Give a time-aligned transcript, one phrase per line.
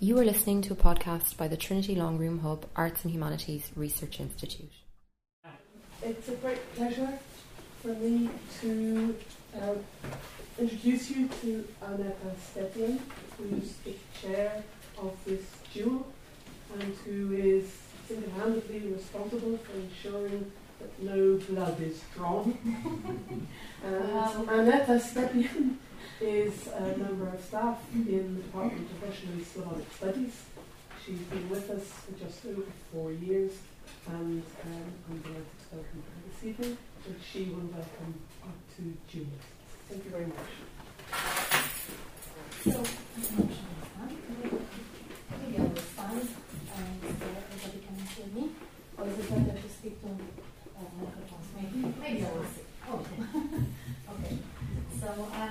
[0.00, 4.18] You are listening to a podcast by the Trinity Longroom Hub Arts and Humanities Research
[4.20, 4.72] Institute.
[6.02, 7.18] It's a great pleasure
[7.80, 8.28] for me
[8.60, 9.16] to
[9.60, 9.74] uh,
[10.58, 12.98] introduce you to Annetta Stepien,
[13.38, 14.64] who's the chair
[14.98, 15.42] of this
[15.72, 16.06] jewel
[16.80, 17.70] and who is
[18.08, 20.50] single-handedly responsible for ensuring
[20.80, 22.58] that no blood is drawn.
[23.84, 24.46] and Wow.
[24.50, 25.76] Annetta Stepien
[26.20, 30.42] is a member of staff in the Department of Russian and Slavonic Studies.
[31.04, 33.52] She's been with us for just over four years,
[34.06, 38.82] and um, I'm delighted to welcome her this evening, and she will welcome up to
[39.10, 39.46] Julius.
[39.88, 40.52] Thank you very much.
[42.62, 42.82] So,
[45.40, 45.68] maybe I will
[46.74, 48.50] and so everybody can hear me.
[48.96, 51.46] Or is it better to speak to uh, microphones?
[52.00, 52.61] Maybe I will see.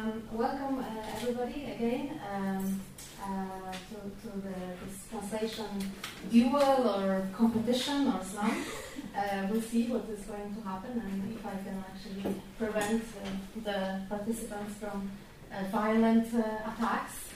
[0.02, 0.10] Okay.
[0.10, 0.18] okay.
[0.32, 2.82] So, um, welcome uh, everybody again um,
[3.22, 4.54] uh, to, to the,
[4.86, 5.92] this translation
[6.32, 8.56] duel or competition or slam.
[9.14, 13.62] Uh, we'll see what is going to happen and if I can actually prevent uh,
[13.62, 15.12] the participants from
[15.52, 17.28] uh, violent uh, attacks.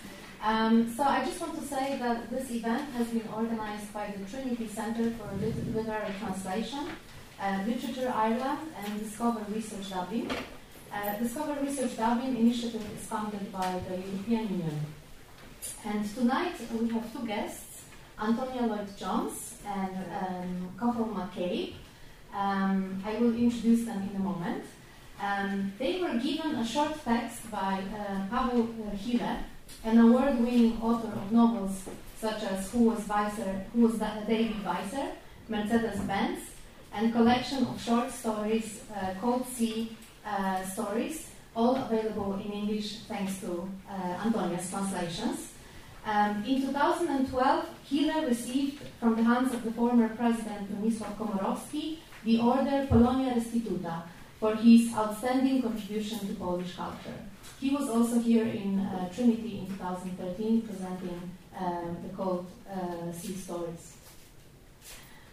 [0.42, 4.24] Um, so I just want to say that this event has been organized by the
[4.24, 6.88] Trinity Centre for Literary Translation,
[7.68, 10.30] Literature Ireland, and Discover Research Dublin.
[10.96, 14.80] Uh, Discover Research Dublin initiative is funded by the European Union.
[15.86, 17.84] And tonight we have two guests,
[18.18, 21.74] Antonia Lloyd-Jones and um, Cathal McCabe.
[22.34, 24.64] Um, I will introduce them in a moment.
[25.22, 29.40] Um, they were given a short text by uh, Pavel uh, Huelle,
[29.84, 35.12] an award-winning author of novels such as Who Was Weiser, Who Was Da- David Weiser,
[35.50, 36.40] Mercedes-Benz,
[36.94, 39.92] and collection of short stories uh, called Sea
[40.26, 45.52] uh, Stories, all available in English thanks to uh, Antonia's translations.
[46.06, 52.40] Um, in 2012, Huelle received from the hands of the former president Bronisław Komorowski the
[52.40, 54.04] order Polonia Restituta
[54.40, 57.20] for his outstanding contribution to Polish culture.
[57.60, 63.34] He was also here in uh, Trinity in 2013 presenting um, the Cold uh, Sea
[63.34, 63.95] Stories.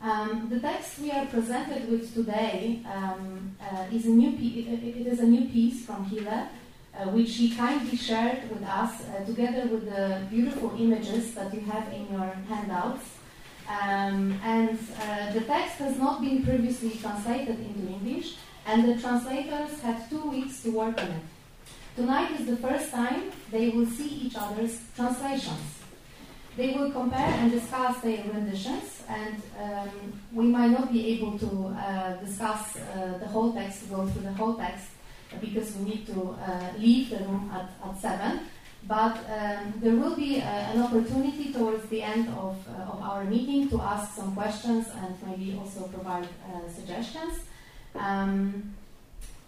[0.03, 5.07] Um, the text we are presented with today um, uh, is a new pi- it
[5.07, 9.69] is a new piece from Huelle, uh, which he kindly shared with us uh, together
[9.69, 13.05] with the beautiful images that you have in your handouts.
[13.69, 18.35] Um, and uh, the text has not been previously translated into English,
[18.67, 21.23] and the translators had two weeks to work on it.
[21.95, 25.82] Tonight is the first time they will see each other's translations.
[26.57, 31.69] They will compare and discuss their renditions, and um, we might not be able to
[31.69, 34.89] uh, discuss uh, the whole text, go through the whole text,
[35.41, 38.41] because we need to uh, leave the room at, at 7.
[38.87, 43.25] But um, there will be uh, an opportunity towards the end of, uh, of our
[43.25, 46.29] meeting to ask some questions and maybe also provide
[46.75, 47.45] suggestions.
[47.95, 48.75] Um,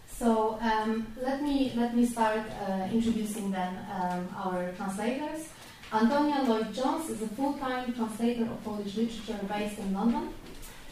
[0.07, 5.49] so um, let me let me start uh, introducing then um, our translators.
[5.95, 10.33] Antonia Lloyd-Jones is a full-time translator of Polish literature based in London.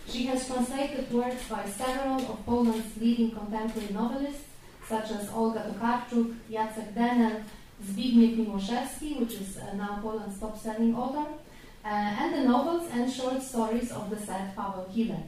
[0.07, 4.45] She has translated works by several of Poland's leading contemporary novelists,
[4.87, 7.43] such as Olga Tokarczuk, Jacek Dehnel,
[7.85, 11.27] Zbigniew Miłoszewski, which is uh, now Poland's top-selling author,
[11.83, 11.87] uh,
[12.21, 15.23] and the novels and short stories of the said Paweł Huelle.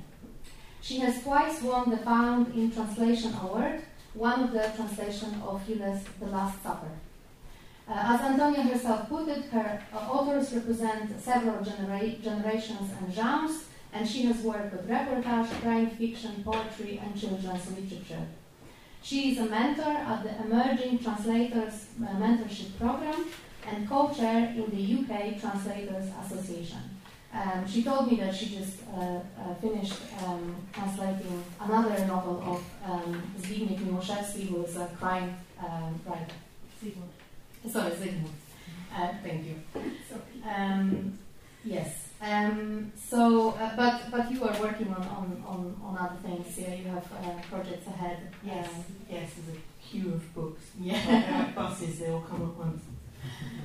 [0.81, 3.81] She has twice won the Found in Translation Award,
[4.13, 6.91] one of the translation of Huelle's The Last Supper.
[7.87, 13.65] Uh, as Antonia herself put it, her uh, authors represent several genera- generations and genres,
[13.93, 18.25] and she has worked with reportage, crime fiction, poetry, and children's literature.
[19.03, 23.25] She is a mentor at the Emerging Translators uh, Mentorship Program
[23.67, 26.79] and co-chair in the UK Translators Association.
[27.31, 32.63] Um, she told me that she just uh, uh, finished um, translating another novel of
[32.89, 36.33] um, Zbigniew Miłoszewski, who is a crime um, writer.
[37.71, 38.29] Sorry, Zygmunt.
[38.95, 39.55] Uh, thank you.
[40.47, 41.17] Um,
[41.63, 42.09] yes.
[42.21, 46.57] Um, so, uh, but but you are working on, on, on, on other things.
[46.57, 48.29] Yeah, you have uh, projects ahead.
[48.43, 50.63] Yes, Um, yes, there's a queue of books.
[50.79, 51.51] yeah.
[51.55, 52.81] Buses, they all come at once.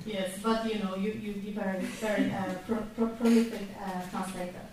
[0.04, 4.66] Yes, but you know, you you be very very uh, pro, pro, prolific uh, translator.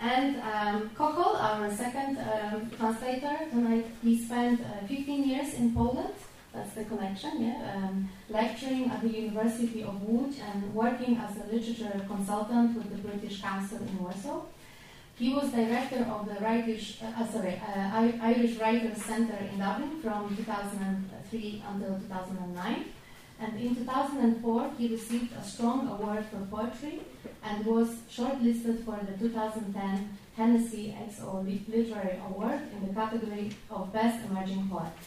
[0.00, 6.14] And um, Cathal, our second um, translator tonight, he spent uh, 15 years in Poland.
[6.58, 7.76] That's the connection, yeah.
[7.76, 13.00] Um, lecturing at the University of Łódź and working as a literature consultant with the
[13.08, 14.40] British Council in Warsaw.
[15.14, 20.02] He was director of the Irish, uh, uh, sorry, uh, Irish Writers Centre in Dublin
[20.02, 22.84] from 2003 until 2009.
[23.40, 27.02] And in 2004, he received a strong award for poetry
[27.44, 34.26] and was shortlisted for the 2010 Hennessy XO Literary Award in the category of Best
[34.28, 34.98] Emerging Poet.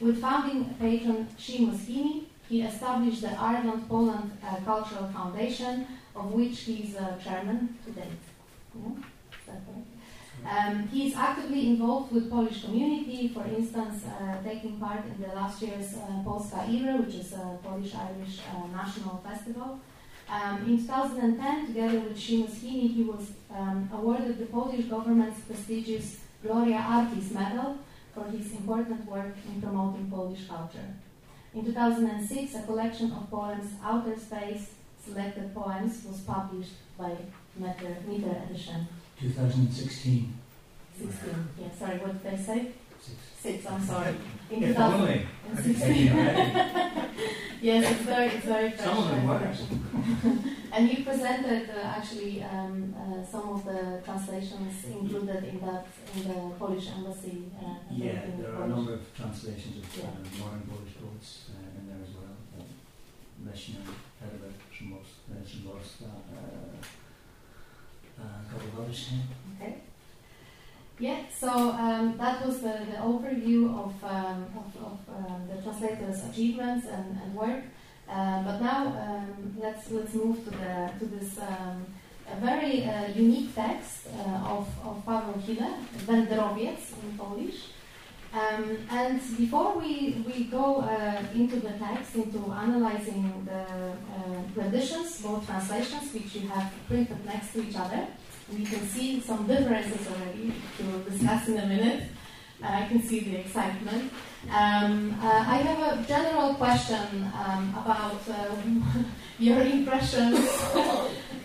[0.00, 5.86] With founding patron Seamus Heaney, he established the Ireland Poland uh, Cultural Foundation,
[6.16, 8.22] of which he is uh, chairman to date.
[8.72, 9.68] Correct?
[10.42, 15.34] Um, he is actively involved with Polish community, for instance, uh, taking part in the
[15.34, 19.78] last year's uh, Polska Éire, which is a Polish-Irish uh, national festival.
[20.30, 26.20] Um, in 2010, together with Seamus Heaney, he was um, awarded the Polish government's prestigious
[26.42, 27.76] Gloria Artis Medal
[28.20, 30.88] for his important work in promoting Polish culture.
[31.54, 34.70] In 2006, a collection of poems, Outer Space,
[35.04, 37.16] Selected Poems, was published by
[37.56, 38.86] Meter, Meter Edition.
[39.20, 40.34] 2016.
[40.98, 41.48] 16.
[41.58, 42.66] Yeah, sorry, what did I say?
[43.00, 43.16] Six.
[43.40, 44.14] Six, I'm sorry.
[44.50, 45.26] In If 2000 only.
[45.48, 47.08] and I'd be taking it already.
[47.62, 48.84] yes, it's very, it's very fresh.
[48.84, 50.50] Some of them were.
[50.72, 56.22] and you presented uh, actually um, uh, some of the translations included in that in
[56.28, 57.44] the Polish embassy.
[57.58, 60.04] Uh, Yeah, there are a number of translations of Yeah.
[60.10, 62.36] uh, modern Polish poets uh, in there as well.
[62.58, 62.64] Uh,
[63.46, 63.80] Leszno,
[64.20, 64.58] Herbert,
[65.48, 66.76] Szymborska, uh,
[68.22, 69.08] a couple of others.
[69.56, 69.74] Okay.
[70.98, 76.24] Yeah, so um, that was the, the overview of, um, of, of um, the translator's
[76.28, 77.64] achievements and, and work.
[78.10, 81.86] Uh, but now um, let's let's move to the to this um,
[82.40, 85.74] very uh, unique text uh, of, of Paweł Huelle,
[86.06, 87.70] Wędrowiec in Polish.
[88.32, 95.20] Um, and before we, we go uh, into the text, into analyzing the uh, renditions,
[95.20, 98.06] both translations, which you have printed next to each other,
[98.52, 102.04] we can see some differences already to discuss in a minute.
[102.62, 104.12] Uh, I can see the excitement.
[104.50, 108.54] Um, uh, I have a general question um, about uh,
[109.38, 110.38] your impressions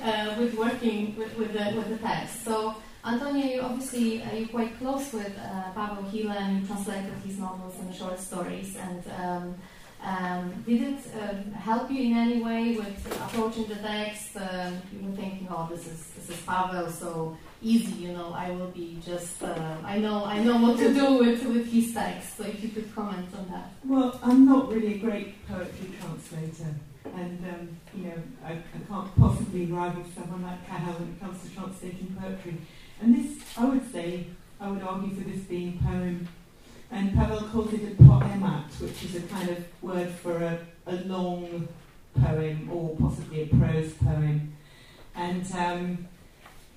[0.03, 2.43] uh, with working with, with, the, with the text.
[2.43, 2.75] So,
[3.05, 7.37] Antonio, you obviously uh, you're quite close with uh, Paweł Huelle and you translated his
[7.37, 8.75] novels and short stories.
[8.75, 9.55] And um,
[10.03, 14.35] um, did it um, help you in any way with approaching the text?
[14.35, 18.31] Um, you were thinking, oh, this is this is Paweł, so easy, you know.
[18.33, 21.93] I will be just uh, I know I know what to do with with his
[21.93, 22.37] text.
[22.37, 23.71] So if you could comment on that.
[23.83, 26.71] Well, I'm not really a great poetry translator,
[27.21, 31.41] and um, you know, I, I can't possibly rival someone like Cathal when it comes
[31.43, 32.57] to translating poetry.
[33.01, 34.27] And this, I would say,
[34.61, 36.27] I would argue for this being poem.
[36.91, 40.95] And Pavel calls it a poemat, which is a kind of word for a, a
[41.05, 41.67] long
[42.21, 44.53] poem or possibly a prose poem.
[45.15, 46.07] And um,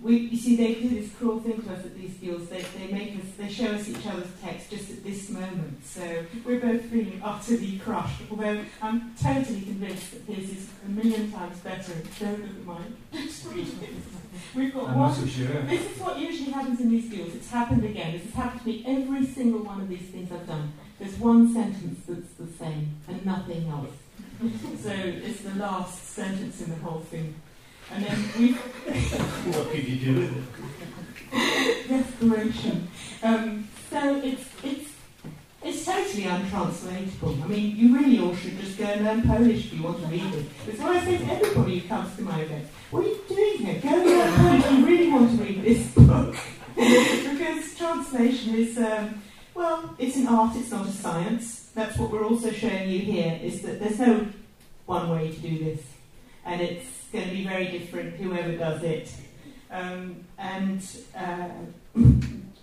[0.00, 2.48] we, you see, they do this cruel thing to us at these deals.
[2.48, 5.84] They, they make us, they show us each other's text just at this moment.
[5.84, 8.22] So we're both feeling utterly crushed.
[8.30, 11.92] Although I'm totally convinced that his is a million times better.
[12.20, 12.96] Don't look at mine.
[13.12, 13.90] Just read it.
[14.54, 15.28] We've got I'm one.
[15.28, 15.62] sure.
[15.62, 17.34] This is what usually happens in these deals.
[17.34, 18.12] It's happened again.
[18.12, 20.72] This has happened to me every single one of these things I've done.
[21.00, 23.90] There's one sentence that's the same and nothing else.
[24.80, 27.34] so it's the last sentence in the whole thing.
[27.92, 28.52] And then we
[29.52, 31.88] what could you do with it?
[31.88, 32.88] desperation.
[33.22, 34.90] Um, so it's it's
[35.62, 37.42] it's totally untranslatable.
[37.42, 40.06] I mean, you really all should just go and learn Polish if you want to
[40.06, 40.46] read it.
[40.66, 42.66] That's why I say to everybody who comes to my event.
[42.90, 43.80] What are you doing here?
[43.80, 46.36] Go and learn Polish if you really want to read this book.
[46.76, 49.20] because translation is, um,
[49.52, 51.70] well, it's an art, it's not a science.
[51.74, 54.28] That's what we're also showing you here, is that there's no
[54.86, 55.82] one way to do this.
[56.44, 59.12] And it's going to be very different, whoever does it.
[59.70, 60.82] Um, and
[61.16, 61.48] uh,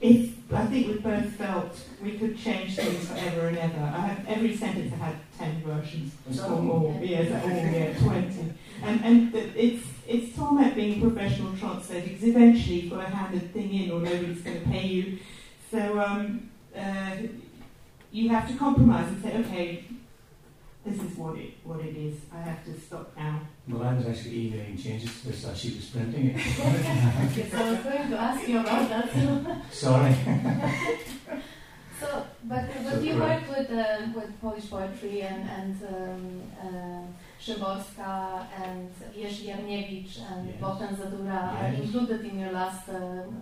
[0.01, 3.79] if I think we both felt we could change things forever and ever.
[3.79, 6.99] I have every sentence I had ten versions or more.
[7.01, 8.53] Yes, or yeah, twenty.
[8.83, 13.41] And and it's it's torment being a professional translator because eventually you've got to hand
[13.41, 15.19] the thing in or nobody's going to pay you.
[15.71, 17.15] So um, uh,
[18.11, 19.85] you have to compromise and say, okay,
[20.85, 22.17] this is what it what it is.
[22.31, 23.41] I have to stop now.
[23.67, 26.35] Was actually emailing changes to this as she was printing it.
[26.37, 29.73] Yes, I was going to ask you about that.
[29.73, 30.15] Sorry.
[31.99, 33.47] So, but but So you correct.
[33.49, 37.03] worked with uh, with Polish poetry and and um, uh,
[37.45, 40.59] Szymborska and Jerzy Jarniewicz and Yes.
[40.61, 42.95] Bogdan Zadura are included in your last uh,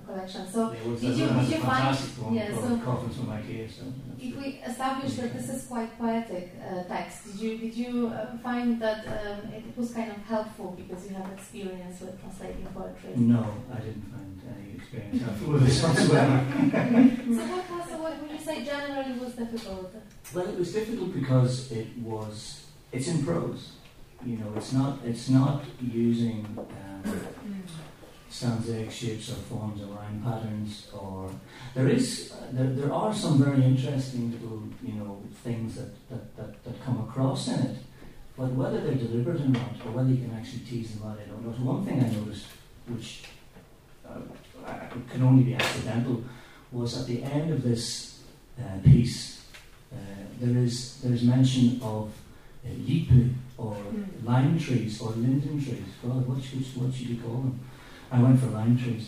[0.07, 0.41] collection.
[0.53, 2.77] So Did you- did you find- one yeah, so-
[3.17, 3.69] from IKEA.
[3.69, 3.83] So
[4.19, 8.37] if we establish that this is quite poetic uh, text, did you did you uh,
[8.43, 13.13] find that um, it was kind of helpful because you have experience with translating poetry?
[13.15, 13.43] No,
[13.75, 16.37] I didn't find any experience helpful with this whatsoever.
[17.37, 19.89] So what was what would you say generally was difficult?
[20.33, 22.35] Well, it was difficult because it was
[22.91, 23.63] it's in prose.
[24.25, 27.03] You know, it's not it's not using um,
[28.29, 31.29] stanzaic shapes or forms or rhyme patterns or
[31.75, 36.63] there is there, there are some very interesting little you know things that, that, that,
[36.63, 37.77] that come across in it.
[38.37, 41.29] But whether they're deliberate or not or whether you can actually tease them out I
[41.29, 41.53] don't know.
[41.53, 42.47] So one thing I noticed
[42.87, 43.23] which
[44.07, 44.19] uh,
[45.11, 46.23] can only be accidental
[46.71, 48.19] was at the end of this
[48.59, 49.45] uh, piece
[49.91, 49.95] uh,
[50.39, 52.09] there is there is mention of
[52.65, 53.33] uh, yipu
[53.63, 54.25] or Mm.
[54.31, 57.55] lime trees or linden trees God what should, what should you call them
[58.15, 59.05] I went for lime trees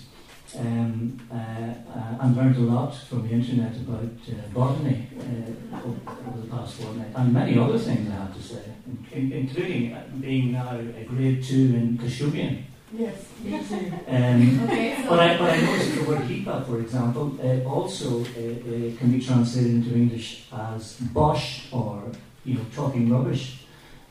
[0.59, 5.99] um, uh, uh, and learned a lot from the internet about uh, botany uh, over,
[6.27, 9.93] over the past fortnight and many other things I have to say, in, in, including
[9.93, 10.71] uh, being now
[11.01, 12.55] a grade two in Kashubian.
[13.03, 13.91] Yes, me too.
[14.07, 18.09] Um, Okay, so but I, but I noticed the word lipa, for example, uh, also
[18.21, 20.83] uh, uh, can be translated into English as
[21.17, 22.03] bosh or
[22.45, 23.64] you know talking rubbish,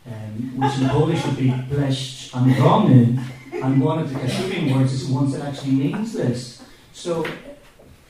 [0.06, 3.18] um, which in Polish would be pleść androny,
[3.62, 6.62] and one of the Kashubian words is one that actually means this.
[6.92, 7.25] So,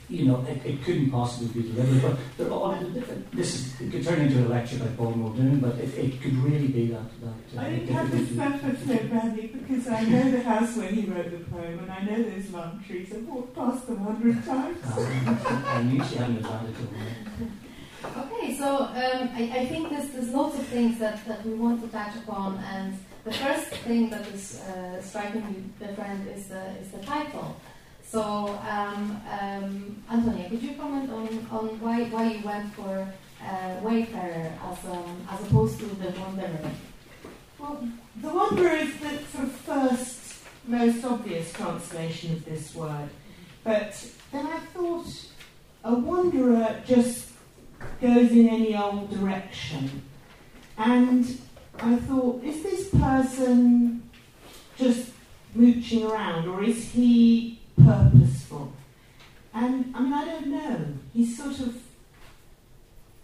[0.09, 3.31] you know, it, it couldn't possibly be delivered, but they're all different.
[3.31, 6.37] This is, it could turn into a lecture by Paul Muldoon, but it, it could
[6.37, 7.09] really be that.
[7.21, 10.93] that uh, I didn't have this method so badly because I know the house when
[10.93, 13.13] he wrote the poem and I know those lime trees.
[13.15, 14.77] I've walked past them a hundred times.
[14.85, 17.64] Uh, I knew she had an advantage over.
[18.17, 21.81] Okay, so um, I, I think there's, there's lots of things that, that we want
[21.81, 26.91] to touch upon, and the first thing that is uh, strikingly different is the, is
[26.91, 27.55] the title.
[28.07, 28.21] So,
[28.69, 33.07] um, um, Antonia, could you comment on, on why, why you went for
[33.43, 36.71] uh, Wayfarer as, um, as opposed to The Wanderer?
[37.59, 37.89] Well,
[38.21, 43.09] the Wanderer is the sort of first, most obvious translation of this word.
[43.63, 45.07] But then I thought
[45.83, 47.29] a wanderer just
[48.01, 50.03] goes in any old direction.
[50.77, 51.39] And
[51.79, 54.09] I thought, is this person
[54.77, 55.11] just
[55.53, 58.73] mooching around or is he purposeful?
[59.53, 60.85] And I mean, I don't know.
[61.13, 61.81] He's sort of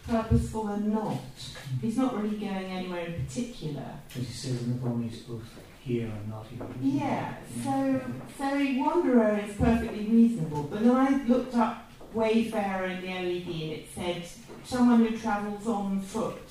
[0.08, 1.20] purposeful and not.
[1.82, 3.86] He's not really going anywhere in particular.
[4.10, 5.44] As he says in the poem, he's both
[5.82, 6.68] here and not here.
[6.82, 8.01] Yeah, so
[8.38, 8.46] so
[8.77, 10.63] Wanderer is perfectly reasonable.
[10.63, 14.24] But then I looked up Wayfarer in the OED and it said
[14.63, 16.41] someone who travels on foot,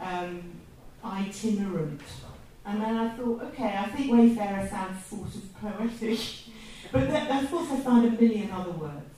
[0.00, 0.42] um,
[1.04, 2.00] itinerant.
[2.66, 6.18] And then I thought, okay, I think Wayfarer sounds sort of poetic.
[6.92, 9.14] But then, of course, I found a million other words.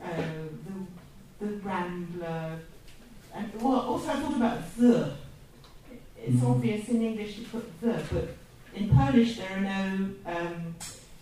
[0.00, 0.10] Uh,
[1.40, 2.58] the, the Rambler.
[3.34, 5.12] And well, also, I thought about the.
[6.16, 6.50] It's Mhm.
[6.50, 8.28] obvious in English to put the, but
[8.74, 10.74] in Polish there are no um,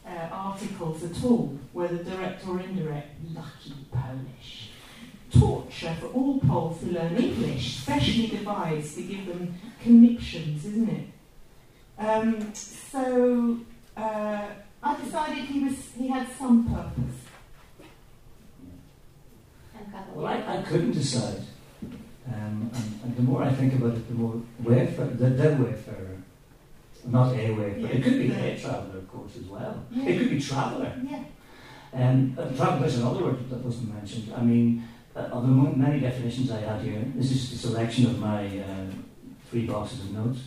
[0.07, 3.09] uh, articles at all, whether direct or indirect.
[3.35, 4.71] Lucky Polish.
[5.33, 11.09] Torture for all Poles who learn English, specially devised to give them conniptions, isn't it?
[11.99, 13.59] Um, so
[13.97, 14.47] uh,
[14.83, 17.21] I decided he was he had some purpose.
[20.15, 21.43] Well, I, I couldn't decide.
[22.27, 26.23] Um, and, and the more I think about it, the more wayfarer, the, the wayfarer,
[27.07, 27.93] not a wayfarer.
[27.93, 29.85] It could be a traveller, of course, as well.
[29.91, 30.05] Yeah.
[30.09, 30.93] It could be traveller.
[31.03, 31.25] Yeah.
[31.93, 34.33] Um, uh, traveller is another word that wasn't mentioned.
[34.37, 34.85] I mean,
[35.15, 38.47] uh, of the mo- many definitions I had here, this is a selection of my
[38.59, 38.87] uh,
[39.51, 40.41] three boxes of notes.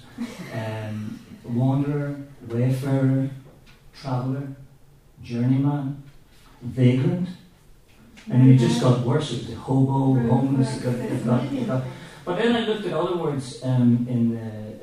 [0.54, 3.30] Um, wanderer, wayfarer,
[3.94, 4.48] traveller,
[5.24, 6.04] journeyman,
[6.62, 7.30] vagrant.
[8.30, 9.32] And it just got worse.
[9.32, 10.78] It was hobo, homeless.
[10.78, 11.84] It got, it got, it got.
[12.26, 14.77] But then I looked at other words um, in the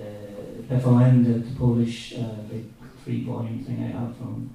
[0.70, 2.64] uh, PFON, the, the Polish uh, big
[3.04, 4.50] three-volume thing I have from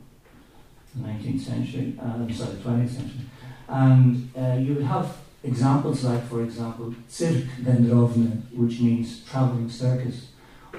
[0.95, 3.21] the 19th century, uh, I'm sorry, 20th century.
[3.67, 10.27] And uh, you would have examples like, for example, Cyrk Wędrowny, which means travelling circus.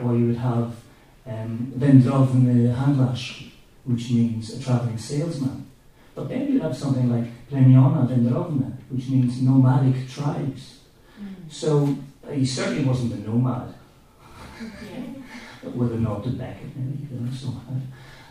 [0.03, 0.75] Or you would have
[1.27, 3.51] um, Wędrowny Handlarz,
[3.85, 5.67] which means a travelling salesman.
[6.15, 10.81] But then you have something like Plemiona Wędrowne, which means nomadic tribes.
[11.21, 11.51] Mm.
[11.51, 11.97] So
[12.27, 13.75] uh, he certainly wasn't a nomad,
[14.61, 15.20] Yeah.
[15.63, 17.75] With a nod to Beckett, maybe, you know, somehow.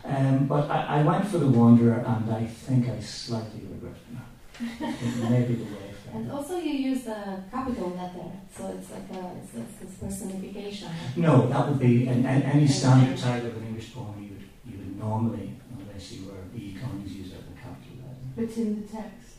[0.04, 5.00] Um, but I, I went for the Wanderer, and I think I slightly regret that.
[5.30, 5.90] Maybe the way.
[6.12, 10.88] And also you use a capital letter, so it's like a, it's, it's this personification.
[11.16, 14.48] No, that would be an, an, any standard title of an English poem you would,
[14.66, 18.26] you would normally, unless you were the economies, use it in capital letter.
[18.36, 19.36] But in the text.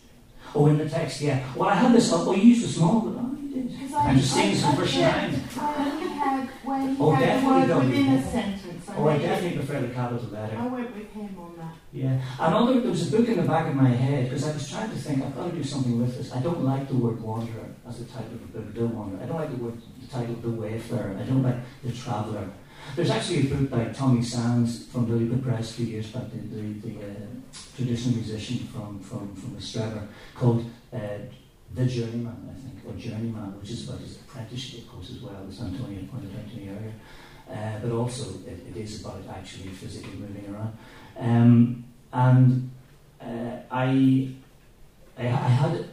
[0.55, 1.43] Oh, in the text, yeah.
[1.55, 2.27] Well, I had this up.
[2.27, 3.17] Oh, you used the small, but
[3.55, 3.79] you did.
[3.79, 5.43] Because I'm just seeing some first I, line.
[5.58, 5.67] I
[6.22, 8.89] had when he Oh, had the definitely word don't within a sentence.
[8.89, 10.58] I Oh, I definitely prefer the capital letter.
[10.58, 11.75] I went with him on that.
[11.93, 14.70] Yeah, another there was a book in the back of my head because I was
[14.70, 16.34] trying to think I've got to do something with this.
[16.34, 18.74] I don't like the word wanderer as the title of the book.
[18.74, 19.20] The wanderer.
[19.24, 21.17] I don't like the word the title the wayfarer.
[21.20, 22.50] I don't like the traveller.
[22.96, 26.38] There's actually a book by Tommy Sands from Lilliput Press a few years back, the,
[26.38, 27.13] the, the uh,
[27.75, 30.98] traditional musician from from from Estrella, called uh,
[31.73, 35.61] The Journeyman, I think, or Journeyman, which is about his apprenticeship, course, as well, as
[35.61, 36.93] Antonia pointed out to me earlier.
[37.49, 40.77] Uh, but also, it, it is about actually physically moving around.
[41.17, 42.71] Um, and
[43.21, 44.33] uh, I,
[45.17, 45.85] I, I, had,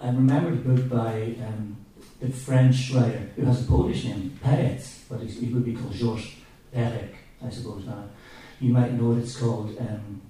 [0.00, 1.76] I remembered a book by um,
[2.20, 6.30] the French writer who has a Polish name, Perec, but he would be called Georges
[6.72, 7.14] Perec,
[7.44, 8.04] I suppose now.
[8.60, 10.22] You might know it, it's called um,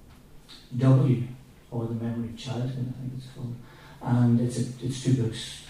[0.77, 1.23] W,
[1.71, 3.55] or The Memory of Childhood, I think it's called.
[4.01, 5.63] And it's, a, it's two books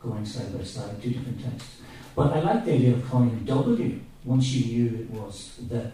[0.00, 1.76] going side by side, two different texts.
[2.14, 5.90] But I like the idea of calling it W once you knew it was the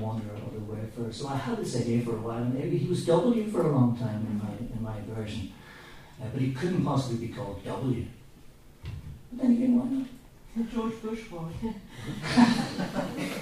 [0.00, 1.12] wanderer or the wayfarer.
[1.12, 3.72] So I had this idea for a while, and maybe he was W for a
[3.72, 5.52] long time in my in my version,
[6.20, 8.06] uh, but he couldn't possibly be called W.
[9.30, 10.06] But then again, why not?
[10.72, 11.52] George Bush was.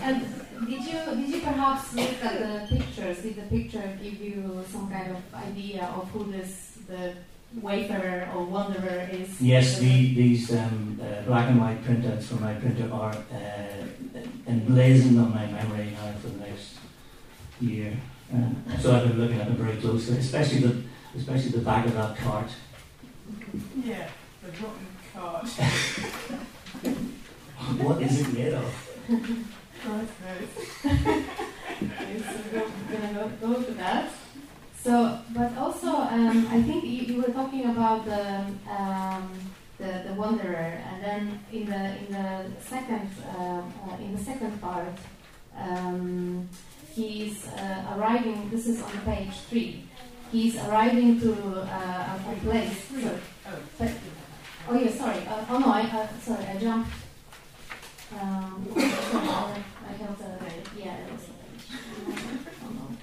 [0.02, 0.20] and
[0.68, 3.22] did you did you perhaps look at the pictures?
[3.22, 7.14] Did the picture give you some kind of idea of who this the
[7.54, 9.40] wayfarer or wanderer is?
[9.40, 13.86] Yes, the, these um, uh, black and white printouts from my printer are uh,
[14.46, 16.74] emblazoned on my memory now for the next
[17.60, 17.96] year.
[18.32, 20.82] Um, so I've been looking at them very closely, especially the
[21.16, 22.50] especially the back of that cart.
[23.82, 24.08] Yeah,
[24.42, 25.46] the rotten cart.
[27.80, 28.64] what is it made of?
[29.06, 30.12] Christ
[30.84, 31.24] okay,
[32.18, 34.10] so we're gonna go, go to that.
[34.86, 39.34] So, but also, um, I think you, you, were talking about the, um,
[39.78, 44.60] the the wanderer, and then in the in the second uh, uh, in the second
[44.60, 44.96] part,
[45.58, 46.48] um,
[46.94, 48.48] he's uh, arriving.
[48.48, 49.88] This is on page three.
[50.30, 52.78] He's arriving to uh, a place.
[52.86, 53.18] Sorry.
[53.44, 53.90] Oh,
[54.68, 55.26] oh yeah, sorry.
[55.26, 56.92] Uh, oh no, I uh, sorry, I jumped.
[58.20, 60.94] Um, I, I held a yeah.
[60.94, 61.26] It was,
[62.62, 62.96] oh no.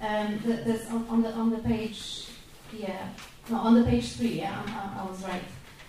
[0.00, 0.40] Um,
[0.90, 2.28] on, on, the on the page,
[2.72, 3.08] yeah,
[3.48, 4.40] no, on the page three.
[4.40, 5.42] Yeah, I, I was right.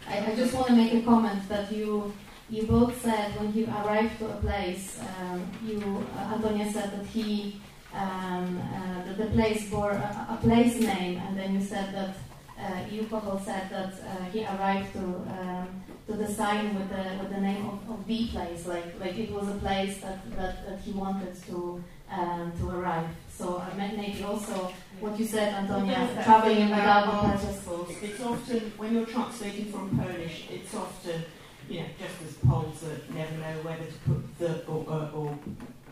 [0.08, 2.14] I, I just want to make a comment that you
[2.50, 7.06] you both said when you arrived to a place, um, you uh, Antonia said that
[7.08, 7.60] he
[7.94, 12.16] um, uh, that the place bore a, a, place name, and then you said that
[12.60, 15.06] uh, you couple said that uh, he arrived to
[15.40, 15.68] um,
[16.08, 19.32] to the sign with the with the name of, of the place, like like it
[19.32, 23.08] was a place that that, that he wanted to um, to arrive.
[23.30, 27.98] So uh, maybe also what you said, Antonia, traveling without a purpose.
[28.02, 31.24] It's often, when you're translating from Polish, it's often,
[31.70, 35.40] you know, just as Poles that never know whether to put the or, or, or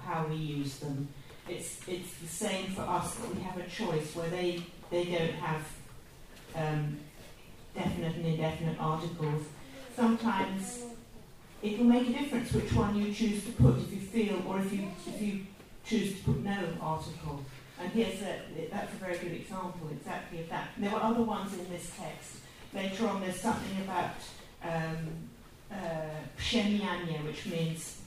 [0.04, 1.08] how we use them.
[1.48, 5.34] It's, it's the same for us that we have a choice where they, they don't
[5.34, 5.62] have
[6.56, 6.98] um,
[7.74, 9.44] definite and indefinite articles.
[9.96, 10.84] Sometimes
[11.62, 14.60] it will make a difference which one you choose to put if you feel or
[14.60, 15.42] if you, if you
[15.86, 17.44] choose to put no article.
[17.80, 18.40] And here's a,
[18.72, 20.70] that's a very good example exactly of that.
[20.78, 22.38] There were other ones in this text.
[22.74, 24.16] Later on, there's something about
[24.64, 25.30] um,
[25.72, 25.76] uh,
[27.26, 28.02] which means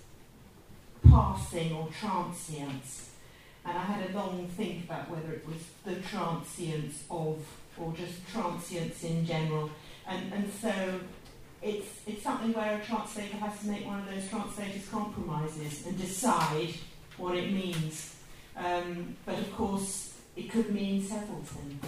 [1.11, 3.11] passing or transience.
[3.65, 7.39] And I had a long think about whether it was the transience of
[7.81, 9.71] or just transience in general.
[10.07, 10.73] And, and so
[11.63, 15.99] it's, it's something where a translator has to make one of those translators' compromises and
[15.99, 16.75] decide
[17.17, 18.17] what it means.
[18.57, 21.85] Um, but of course, it could mean several things.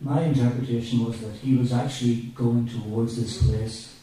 [0.00, 3.96] My interpretation was that he was actually going towards this place.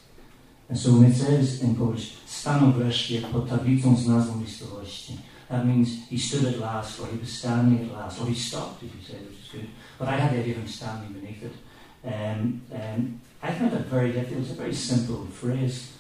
[0.70, 5.18] And so when it says in Polish, stanął wreszcie pod tablicą z miejscowości,
[5.50, 8.84] that means he stood at last, or he was standing at last, or he stopped,
[8.84, 9.68] if you say, which is good.
[9.98, 11.54] But I had the idea of him standing beneath it.
[12.06, 14.42] Um, um, I found that very difficult.
[14.42, 15.94] It's a very simple phrase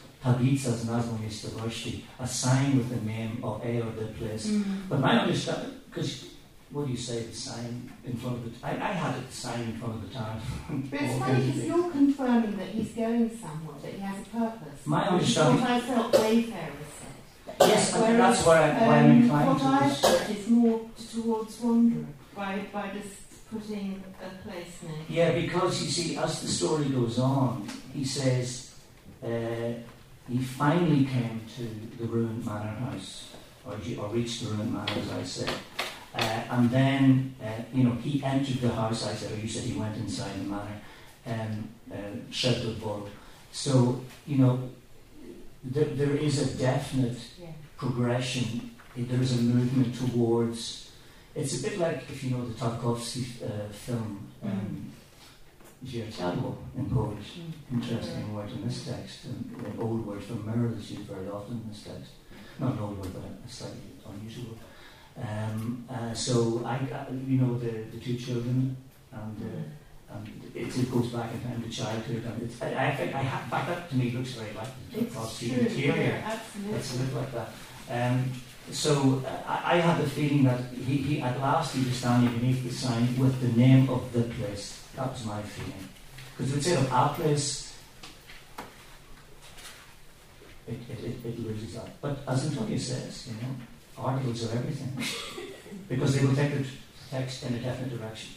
[0.56, 4.48] z nazwą miejscowości, a sign with the name of a or the place.
[4.48, 4.64] Mm.
[4.90, 6.26] But my understanding, because
[6.72, 8.68] what do you say, the sign in front of the...
[8.68, 10.42] I, I had a sign in front of the town.
[10.92, 14.86] but it's funny because you're confirming that he's going somewhere, that he has a purpose.
[14.86, 15.64] My understanding.
[15.64, 16.87] I felt Wayfarers.
[17.60, 19.64] Yes, Whereas, that's where, I, why I'm um, inclined what to.
[19.66, 20.82] What I've put is more
[21.14, 22.06] towards wanderer
[22.36, 25.06] by, by just putting a place name.
[25.10, 28.76] Yeah, because you see, as the story goes on, he says,
[29.24, 29.74] uh,
[30.30, 31.64] he finally came to
[31.98, 33.34] the ruined manor house,
[33.66, 35.54] or, or reached the ruined manor, as I said.
[36.14, 39.64] Uh, and then, uh, you know, he entered the house, I said, or you said
[39.64, 40.82] he went inside the manor,
[41.26, 43.10] and um, uh,
[43.52, 44.70] So, you know,
[45.64, 47.20] there, there is a definite.
[47.78, 50.88] Progression, there is a movement towards
[51.36, 54.92] it's a bit like if you know the Tarkovsky uh, film um,
[55.86, 57.40] Zwierciadło in Polish.
[57.72, 61.62] Interesting word in this text, and an old word for mirror that's used very often
[61.62, 62.12] in this text.
[62.60, 64.58] Not an old word, but a slightly unusual.
[65.16, 68.76] Um, uh, so I, I, you know, the, the two children,
[69.12, 69.38] and,
[70.10, 73.13] uh, and it, it goes back in time to childhood, and it's, I, I think
[73.13, 76.04] I have, that to me looks very like the It's Tarkovsky true, interior.
[76.04, 76.78] yeah, absolutely.
[76.80, 77.50] It's a bit like that.
[77.89, 78.32] Um,
[78.71, 82.38] so uh, I, I had the feeling that he, he at last he was standing
[82.38, 84.84] beneath the sign with the name of the place.
[84.95, 85.88] That was my feeling.
[86.36, 87.76] Because it's of our place,
[90.67, 92.00] it, it, it, it loses that.
[92.02, 93.56] But as Antonio says, you know,
[93.97, 94.91] articles are everything.
[95.89, 96.65] because they will take the
[97.10, 98.32] text in a definite direction.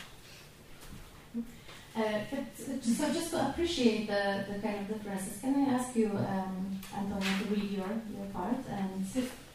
[1.97, 6.07] Uh, but so just to appreciate the, the kind of differences, can I ask you,
[6.15, 8.59] um, Antonio, to read your, your part?
[8.69, 9.05] And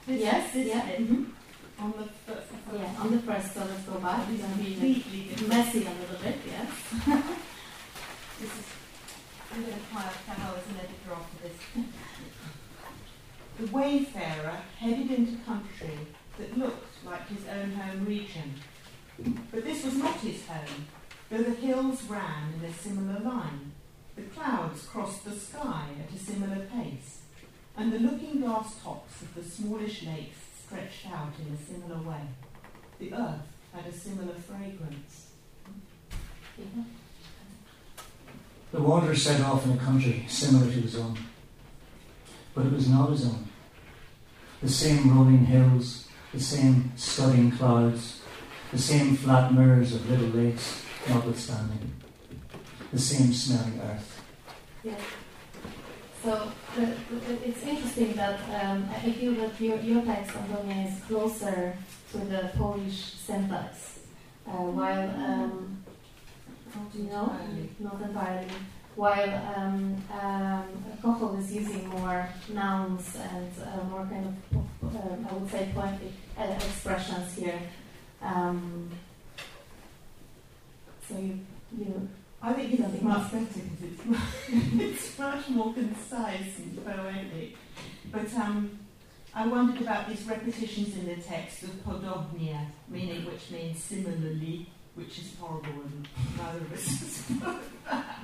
[0.08, 1.26] This, yes, this yeah, bit mhm.
[1.80, 3.54] on the first, yeah, on the first.
[3.54, 4.28] So let's go back.
[4.32, 7.24] It's gonna be completely messy a little bit, yes.
[8.39, 8.65] This is,
[9.50, 11.58] I'm going to hire Carol as an editor after this.
[13.58, 15.98] The wayfarer headed into country
[16.38, 18.56] that looked like his own home region.
[19.52, 20.88] But this was not his home,
[21.30, 23.72] though the hills ran in a similar line.
[24.18, 27.14] The clouds crossed the sky at a similar pace,
[27.78, 32.22] and the looking glass tops of the smallish lakes stretched out in a similar way.
[33.00, 33.42] The earth
[33.74, 35.32] had a similar fragrance.
[36.58, 36.84] Yeah.
[38.72, 41.18] The wanderer set off in a country similar to his own.
[42.54, 43.48] But it was not his own.
[44.62, 48.22] The same rolling hills, the same scudding clouds,
[48.72, 51.94] the same flat mirrors of little lakes notwithstanding,
[52.92, 54.22] the same smelling earth.
[54.84, 54.96] Yeah.
[56.26, 61.00] So the, the, it's interesting that um, I feel that your, your text, Antonia, is
[61.04, 61.78] closer
[62.14, 64.00] to the Polish syntax,
[64.48, 65.84] uh, while um,
[66.74, 67.70] Not no, entirely.
[67.80, 68.48] not entirely.
[68.96, 70.66] While um, um,
[71.00, 76.14] Cathal is using more nouns and uh, more kind of, um, I would say, poetic
[76.40, 77.60] uh, expressions here.
[78.24, 78.90] Um,
[81.08, 81.40] so you,
[81.78, 82.10] you
[82.41, 87.56] I think it's much better because it's, mu- it's much more concise and poetic.
[88.12, 88.80] But um,
[89.34, 92.56] I wondered about these repetitions in the text of podobnie,
[92.88, 96.86] meaning which means similarly, which is horrible and neither of us
[97.28, 98.19] has that.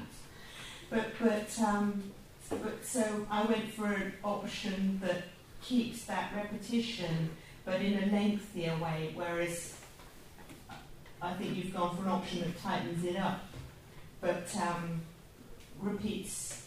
[0.90, 2.04] But but um,
[2.50, 5.24] but so I went for an option that
[5.64, 7.32] keeps that repetition,
[7.66, 9.12] but in a lengthier way.
[9.16, 9.78] Whereas
[11.22, 13.42] I think you've gone for an option that tightens it up
[14.22, 15.02] but um,
[15.80, 16.66] repeats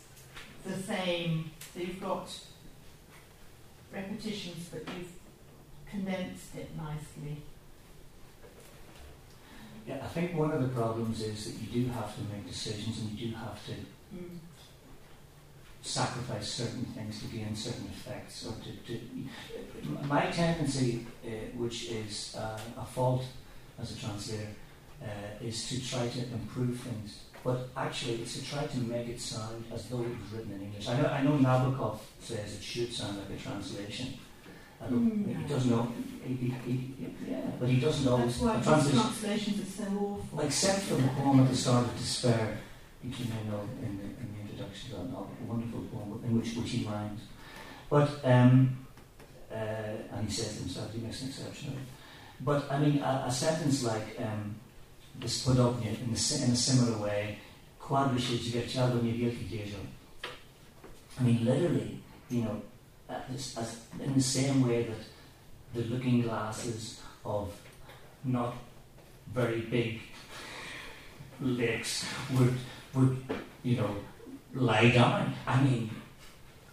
[0.66, 1.50] the same.
[1.72, 2.28] So you've got
[3.92, 5.12] repetitions, but you've
[5.88, 7.42] condensed it nicely.
[9.86, 13.00] Yeah, I think one of the problems is that you do have to make decisions
[13.00, 13.72] and you do have to
[14.14, 14.38] Mm.
[15.82, 18.46] sacrifice certain things to gain certain effects.
[18.46, 19.00] Or to, to
[20.06, 23.24] my tendency, uh, which is uh, a fault
[23.80, 24.48] as a translator,
[25.02, 27.24] uh, is to try to improve things.
[27.44, 30.62] But actually, it's to try to make it sound as though it was written in
[30.62, 30.88] English.
[30.88, 34.14] I know, I know Nabokov says it should sound like a translation.
[34.82, 35.42] I don't, Mm.
[35.42, 35.92] He doesn't know.
[36.24, 36.94] He, he, he,
[37.28, 38.40] yeah, but he doesn't always.
[38.40, 40.40] That's why translation, translations are so awful.
[40.40, 42.58] Except for the poem at the start of Despair,
[43.02, 46.24] which you may know in the, in the introduction to that novel, a wonderful poem
[46.24, 47.20] in which, which he rhymes.
[47.90, 48.86] But, um,
[49.52, 51.88] uh, and he says himself, he makes an exception of it.
[52.40, 54.56] But, I mean, a, a sentence like um,
[55.20, 56.16] this in, the, in a
[56.56, 57.38] similar way.
[61.16, 62.00] I mean, literally,
[62.30, 62.62] you know,
[63.08, 64.96] as, as in the same way that
[65.74, 67.52] the looking glasses of
[68.24, 68.54] not
[69.32, 70.00] very big
[71.40, 72.54] lakes would
[72.94, 73.16] would
[73.62, 73.94] you know
[74.54, 75.34] lie down.
[75.46, 75.90] I mean,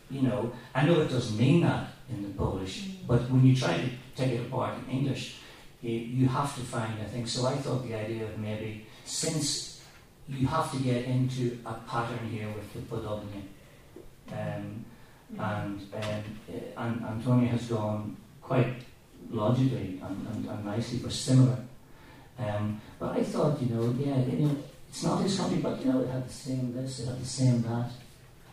[0.10, 3.78] you know, I know it doesn't mean that in the Polish, but when you try
[3.78, 5.38] to take it apart in English,
[5.82, 7.28] you, you have to find I think.
[7.28, 9.82] So I thought the idea of maybe since
[10.28, 13.44] you have to get into a pattern here with the podobnie.
[14.32, 14.86] Um,
[15.38, 18.68] and, um, uh, and Antonia has gone quite
[19.30, 21.58] logically and, and, and nicely for similar.
[22.38, 24.58] Um, but I thought, you know, yeah, you know,
[24.90, 27.26] it's not his country, but you know, it had the same this, it had the
[27.26, 27.92] same that,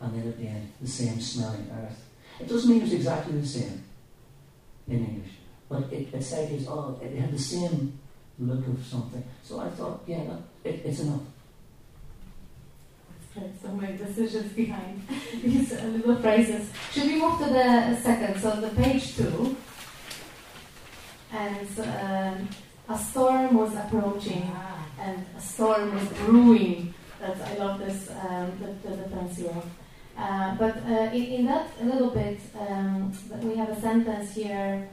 [0.01, 2.05] and then at the end, the same smelling earth.
[2.39, 3.83] It doesn't mean it's exactly the same
[4.87, 5.33] in English,
[5.69, 7.99] but it, like it's all, it had the same
[8.39, 9.25] look of something.
[9.43, 11.21] So I thought, yeah, that, it, it's enough.
[13.63, 15.07] So my decisions behind
[15.43, 16.71] these uh, little phrases.
[16.93, 18.41] Should we move to the second?
[18.41, 19.57] So the page two,
[21.31, 22.49] and um,
[22.89, 24.51] a storm was approaching
[25.01, 26.95] and a storm was brewing.
[27.21, 29.63] That's, I love this, um, the, the difference here.
[30.17, 34.89] Uh, but uh, in, in, that little bit, um, we have a sentence here.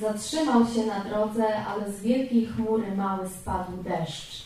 [0.00, 4.44] Zatrzymał się na drodze, ale z wielkiej chmury mały spadł deszcz.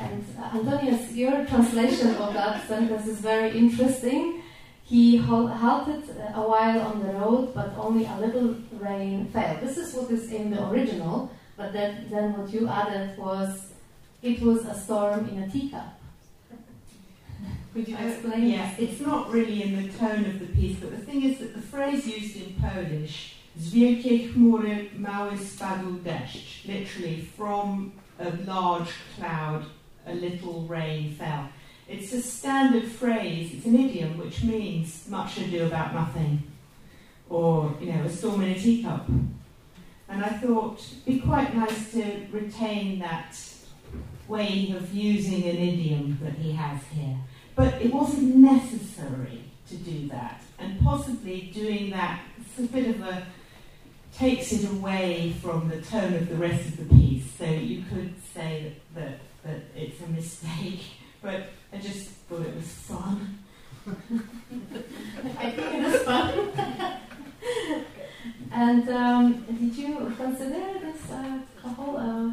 [0.00, 4.42] And uh, Antonius, your translation of that sentence is very interesting.
[4.84, 9.56] He halted a while on the road, but only a little rain fell.
[9.60, 13.72] This is what is in the original, but then, then what you added was
[14.22, 15.98] it was a storm in a teacup.
[17.74, 18.48] Could you explain?
[18.48, 21.54] Yeah, it's not really in the tone of the piece, but the thing is that
[21.54, 28.90] the phrase used in Polish, z wielkiej chmury mały spadł deszcz, literally from a large
[29.16, 29.62] cloud
[30.06, 31.48] a little rain fell.
[31.88, 36.38] It's a standard phrase, it's an idiom which means much ado about nothing,
[37.28, 39.08] or, you know, a storm in a teacup.
[40.08, 43.36] And I thought it'd be quite nice to retain that
[44.28, 47.16] way of using an idiom that he has here.
[47.56, 53.02] But it wasn't necessary to do that, and possibly doing that, it's a bit of
[53.02, 53.26] a
[54.18, 57.24] takes it away from the tone of the rest of the piece.
[57.38, 60.80] So you could say that, that, that it's a mistake,
[61.22, 63.38] but I just thought it was fun.
[65.38, 66.50] I think it is fun.
[68.52, 71.96] and um, did you consider this uh, a whole?
[71.96, 72.30] Uh,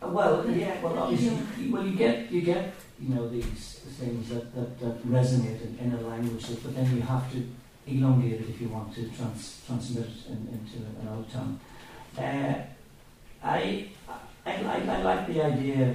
[0.00, 0.80] uh, well, yeah.
[0.80, 5.60] Well, obviously, well, you get you get you know these things that, that, that resonate
[5.62, 7.46] in, in a language, but then you have to
[7.88, 11.26] elongate it if you want to trans, transmit it in, into an old.
[12.16, 12.54] Uh,
[13.42, 13.88] I,
[14.46, 15.94] I, I, I like the idea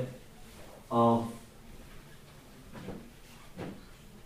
[0.90, 1.32] of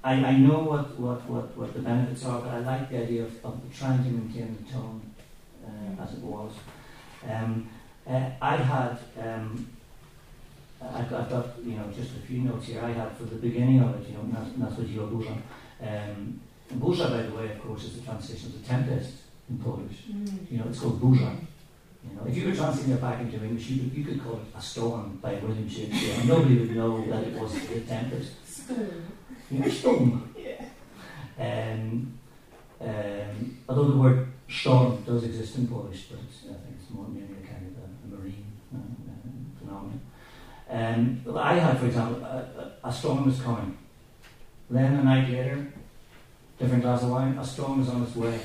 [0.07, 3.23] I, I know what, what, what, what the benefits are, but I like the idea
[3.23, 5.01] of, of trying to maintain the tone
[5.65, 6.53] uh, as it was.
[7.29, 7.69] Um,
[8.07, 9.67] uh, I had, um,
[10.81, 12.81] I've, I've, got, you know, just a few notes here.
[12.81, 15.35] I had for the beginning of it, you know, Nadchodziła burza.
[15.81, 16.39] Um,
[16.75, 19.13] burza, by the way, of course, is the translation of the tempest
[19.49, 20.03] in Polish.
[20.11, 20.51] Mm.
[20.51, 21.35] You know, it's called burza.
[22.03, 24.33] You know, if you were translating it back into English, you could, you could call
[24.33, 28.31] it a storm by William Shakespeare, and nobody would know that it was the tempest.
[28.45, 29.03] Storm.
[29.51, 30.35] You know, storm.
[30.37, 30.65] yeah.
[31.39, 32.17] Um,
[32.79, 37.33] um, although the word storm does exist in Polish, but I think it's more merely
[37.43, 40.01] a kind of a, a marine uh, uh, phenomenon.
[40.69, 43.77] Um, I had, for example, a, a, a storm was coming.
[44.69, 45.73] Then a night later,
[46.59, 48.39] different glass of wine, a storm was on its way.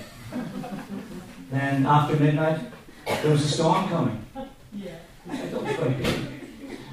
[1.51, 2.61] then after midnight,
[3.07, 4.25] there was a storm coming.
[4.73, 4.97] Yeah.
[5.31, 6.29] I thought was quite good.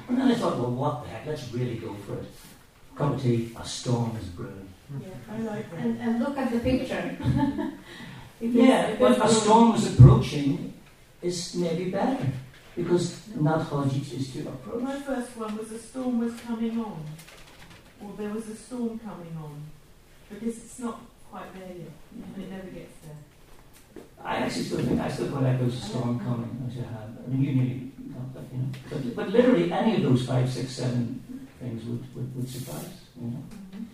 [0.08, 2.26] And then I thought, well, what the heck, let's really go for it.
[2.94, 4.68] Cup of tea, a storm is brewing.
[5.00, 5.80] Yeah, I like that.
[5.80, 7.16] And, and look at the picture.
[8.40, 10.74] yeah, but a storm is approaching
[11.22, 12.26] is maybe better
[12.76, 14.82] because nadchodzić is to approach.
[14.82, 17.04] My first one was a storm was coming on,
[18.02, 19.62] or there was a storm coming on,
[20.28, 21.00] because it's not
[21.30, 21.92] quite there yet,
[22.34, 24.04] and it never gets there.
[24.22, 27.10] I actually still think I still quite like those storm coming as you have.
[27.24, 28.68] I mean, you nearly got that, you know.
[28.90, 33.28] But, but literally, any of those five, six, seven things would, would, would suffice, you
[33.28, 33.44] know.
[33.50, 33.84] Mm-hmm.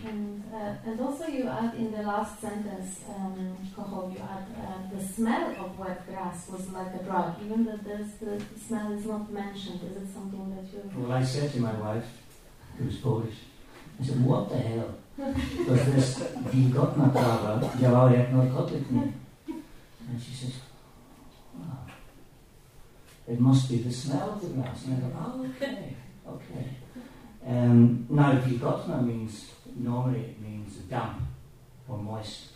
[0.00, 5.02] And, uh, and also you add in the last sentence, um, you add uh, the
[5.02, 9.80] smell of wet grass was like a drug, even though the smell is not mentioned.
[9.90, 11.02] Is it something that you...
[11.02, 12.06] Well, I said to my wife,
[12.78, 13.34] who's Polish,
[14.00, 14.94] I said, what the hell
[15.66, 19.02] does this wilgotna trawa działała jak narkotyk nie?
[20.10, 20.54] And she says,
[23.28, 24.84] it must be the smell of the grass.
[24.84, 25.94] And I go, oh, okay,
[26.26, 26.64] okay.
[27.46, 31.18] Um, now, wilgotna means normally it means damp
[31.88, 32.52] or moist.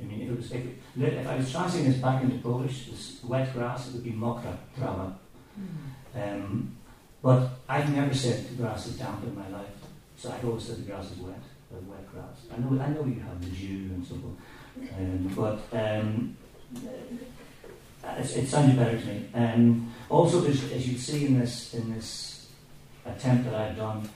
[0.00, 2.86] I mean, if, it was, if, it, if I was translating this back into Polish,
[2.86, 5.14] this wet grass, it would be mokra trawa.
[6.14, 6.76] Um,
[7.22, 9.72] but I've never said grass is damp in my life,
[10.16, 12.46] so I've always said the grass is wet, the wet grass.
[12.52, 16.36] I know, I know you have the dew and so forth, um, but um,
[18.18, 19.28] it, it sounded better to me.
[19.34, 22.48] Um, also, as you see in this in this
[23.04, 24.08] attempt that I've done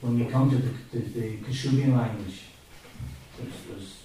[0.00, 2.42] when we come to the, the, the Kashubian language,
[3.36, 3.97] there's, there's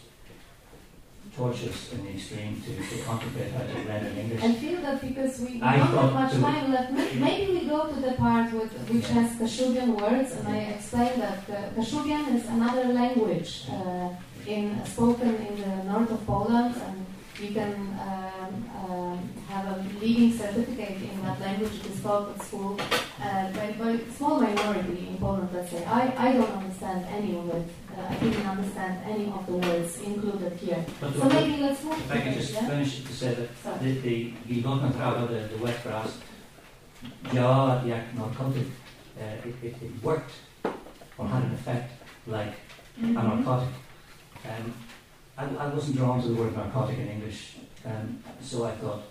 [1.36, 4.44] torturous in the extreme to, to contemplate how to render in English.
[4.44, 8.00] I feel that because we, we don't have much time left, maybe we go to
[8.00, 12.86] the part with, which has Kashubian words, and I explain that uh, Kashubian is another
[12.94, 14.10] language uh,
[14.46, 17.06] in spoken in the north of Poland, and
[17.42, 18.54] you can um,
[18.90, 21.74] um, have a leading certificate in that language.
[21.80, 22.80] It is taught at school
[23.22, 25.84] uh, by, small minority in Poland, let's say.
[25.86, 27.68] I, I don't understand any of it,
[27.98, 30.86] uh, I didn't understand any of the words included here.
[31.00, 32.68] But So maybe let's move if I it, just yeah?
[32.68, 36.18] finish to say that the, the, wilgotna trawa, the, the wet grass,
[37.34, 38.68] ja, yak narcotic,
[39.20, 40.32] uh, it, it, it worked
[41.18, 41.92] or had an effect
[42.28, 42.54] like
[43.02, 43.70] a narcotic.
[44.46, 44.74] Um,
[45.38, 49.04] I, I wasn't drawn to the word narcotic in English, um, so I thought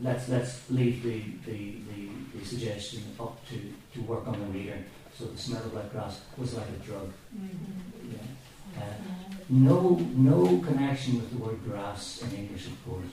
[0.00, 3.56] let's let's leave the, the, the, the suggestion up to,
[3.94, 4.78] to work on the reader.
[5.18, 7.10] So the smell of wet grass was like a drug.
[7.34, 8.12] Mhm.
[8.12, 8.82] Yeah.
[8.82, 8.82] Uh,
[9.48, 13.12] no no connection with the word grass in English, of course.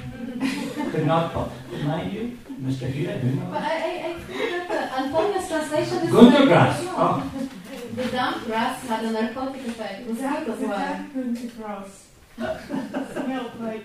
[0.92, 1.50] Could not, but
[1.84, 2.86] mind you, Mr.
[2.90, 3.62] Hewitt, who But?
[3.62, 6.82] I, I, I think that the Antonia's translation is Günter Grass.
[6.84, 6.94] No.
[6.96, 7.48] Oh,
[7.96, 10.00] The damp grass had a narcotic effect.
[10.02, 10.78] It was That good as was well.
[10.78, 12.06] that grass.
[13.12, 13.84] Smelled like.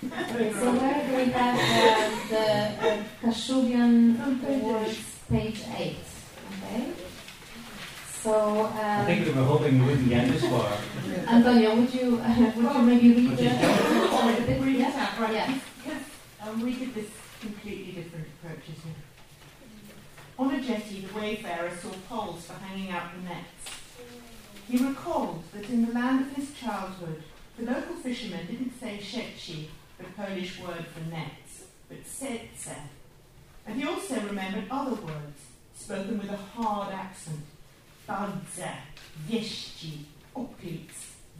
[0.00, 5.96] So where do we have uh, the uh, Kashubian On page words, page 8?
[6.70, 6.92] Okay.
[8.22, 10.72] So, I think um, we were hoping we wouldn't get this far.
[11.26, 14.62] Antonia, would you, would you maybe read Would the you- a bit?
[14.62, 15.32] Read it right?
[15.32, 15.58] Yeah.
[15.82, 16.02] Because
[16.46, 17.08] um, we did this
[17.40, 18.94] completely different approaches here.
[20.38, 23.80] On a jetty, the wayfarer saw poles for hanging out the nets.
[24.68, 27.22] He recalled that in the land of his childhood,
[27.58, 29.66] the local fishermen didn't say sieci,
[29.98, 32.76] the Polish word for nets, but serce.
[33.66, 35.49] And he also remembered other words,
[35.80, 37.40] spoken with a hard accent.
[38.06, 38.68] Bardzo,
[39.28, 40.90] wieści, oplic,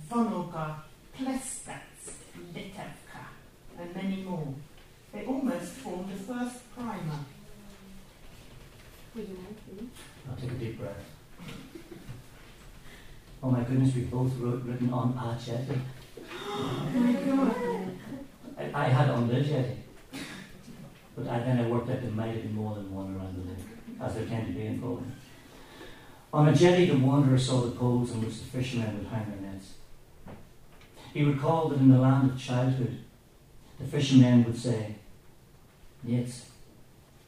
[0.08, 0.74] vonoga,
[1.12, 1.82] plestac,
[2.54, 3.24] litewka,
[3.78, 4.54] and many more.
[5.12, 7.20] They almost formed a first primer.
[9.14, 9.88] Would you mind, please?
[10.28, 11.04] I'll take a deep breath.
[13.42, 15.80] Oh my goodness, we both wrote written on a jetty.
[16.52, 17.54] Oh my god.
[18.58, 19.76] I, I had on the jetty.
[21.16, 23.50] But I, then I worked out there might have been more than one around the
[23.50, 23.69] lake,
[24.00, 25.12] as there tend to be in Poland.
[26.32, 29.50] On a jetty, the wanderer saw the poles on which the fishermen would hang their
[29.50, 29.74] nets.
[31.12, 32.98] He recalled that in the land of childhood,
[33.78, 34.94] the fishermen would say,
[36.04, 36.50] nets,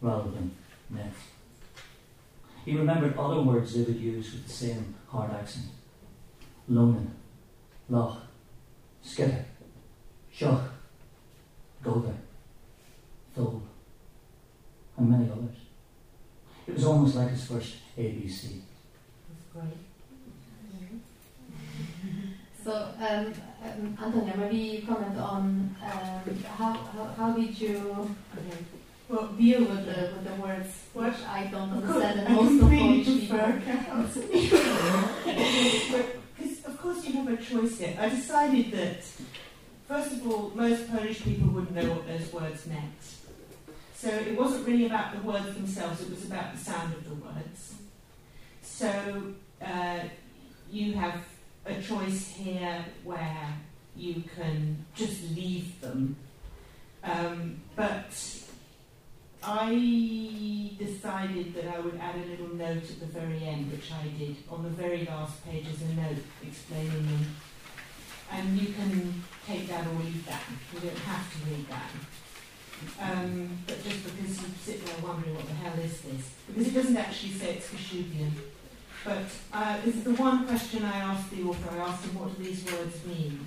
[0.01, 0.53] rather than
[0.91, 1.19] nets.
[2.65, 5.67] He remembered other words they would use with the same hard accent.
[6.71, 7.11] Lonan,
[7.89, 8.19] loch,
[9.03, 9.45] skitter,
[10.33, 10.63] shoch,
[11.83, 12.15] golder,
[13.35, 13.63] thole,
[14.97, 15.57] and many others.
[16.67, 18.61] It was almost like his first ABC.
[19.29, 19.79] That's great.
[22.65, 23.33] So, um,
[23.65, 27.77] um, Antonia, maybe you comment on um, how, how, how did you
[28.39, 28.59] Okay.
[29.09, 31.07] well, deal with the, with the words What?
[31.13, 33.39] which I don't understand and most of completely Polish people.
[33.39, 34.15] prefer cows.
[36.39, 37.97] Because of course you have a choice here.
[37.99, 39.03] I decided that
[39.89, 42.95] first of all, most Polish people wouldn't know what those words meant.
[44.03, 47.15] So it wasn't really about the words themselves; it was about the sound of the
[47.15, 47.75] words.
[48.61, 49.33] So
[49.65, 50.01] uh,
[50.69, 51.25] you have
[51.65, 53.47] a choice here where
[53.95, 56.17] you can just leave them,
[57.05, 58.13] um, but
[59.41, 64.09] I decided that I would add a little note at the very end, which I
[64.19, 64.35] did.
[64.51, 67.27] On the very last page is a note explaining them.
[68.33, 70.43] And you can take that or leave that.
[70.75, 71.91] You don't have to read that.
[73.01, 76.31] Um, but just because you sit there wondering what the hell is this?
[76.47, 78.31] Because it doesn't actually say it's Kashubian.
[79.05, 81.75] But uh, this is the one question I asked the author.
[81.75, 83.45] I asked him, what do these words mean?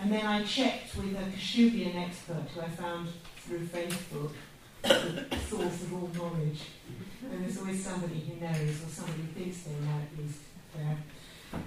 [0.00, 4.32] And then I checked with a Kashubian expert who I found through Facebook
[4.82, 6.60] the source of all knowledge.
[7.30, 10.40] And there's always somebody who knows, or somebody who thinks they know at least
[10.76, 10.96] there.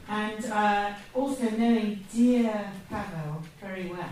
[0.08, 4.10] And uh, also knowing dear Pavel very well,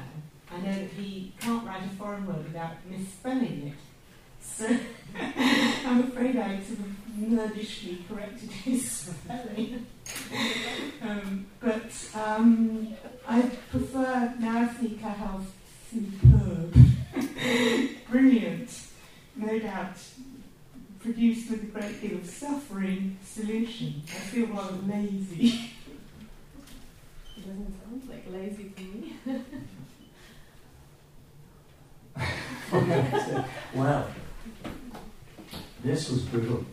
[0.55, 3.73] I know that he can't write a foreign word without misspelling it.
[4.41, 4.67] So
[5.85, 9.85] I'm afraid I sort of nerdishly corrected his spelling.
[11.01, 12.95] um, but um,
[13.27, 15.47] I prefer Narasi Cathal's
[15.91, 16.75] superb,
[18.09, 18.69] brilliant,
[19.35, 19.97] no doubt
[20.99, 24.01] produced with a great deal of suffering solution.
[24.07, 25.71] I feel rather lazy.
[27.37, 29.13] It doesn't sound like lazy to me.
[33.73, 34.05] well,
[35.81, 36.65] this was brutal.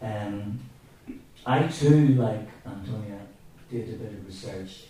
[0.00, 0.58] Um,
[1.44, 3.20] I too, like Antonia,
[3.70, 4.84] did a bit of research.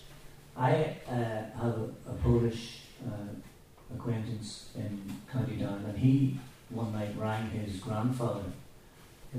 [0.56, 6.38] I uh, have a, a Polish uh, acquaintance in County Down, and he
[6.70, 8.44] one night rang his grandfather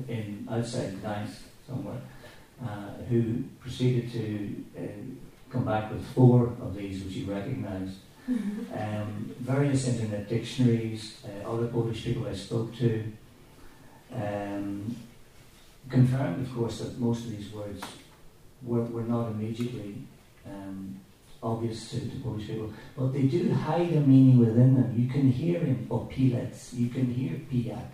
[0.10, 2.02] in outside Gdańsk somewhere,
[2.62, 4.82] uh, who proceeded to uh,
[5.50, 11.68] come back with four of these, which he recognised um, various internet dictionaries, uh, other
[11.68, 13.04] Polish people I spoke to,
[14.14, 14.96] um,
[15.90, 17.84] confirmed, of course, that most of these words
[18.62, 19.96] were, were not immediately
[20.46, 21.00] um,
[21.42, 24.94] obvious to, to Polish people, but they do hide a meaning within them.
[24.98, 27.90] You can hear in opilec, you can hear pijak,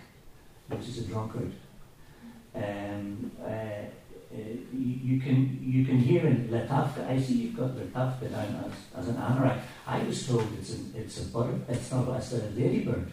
[0.68, 1.52] which is a drunkard.
[2.54, 3.86] Um, uh,
[4.32, 7.08] you, you, can you can hear in letavka.
[7.08, 9.60] I see you've got letavka down as, as an anorak.
[9.88, 11.60] I was told it's a, it's a butter.
[11.68, 12.16] It's not.
[12.18, 13.12] It's a ladybird.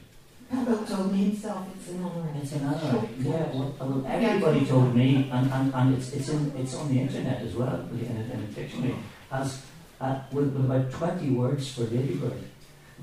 [0.50, 2.42] Pavel told me himself it's an anorak.
[2.42, 3.08] It's an anorak.
[3.18, 3.46] Yeah.
[3.52, 7.40] Well, well, everybody told me, and, and, and it's it's in it's on the internet
[7.42, 8.94] as well in a, in a dictionary
[9.32, 9.62] as
[10.00, 12.44] uh, with, with about twenty words for ladybird.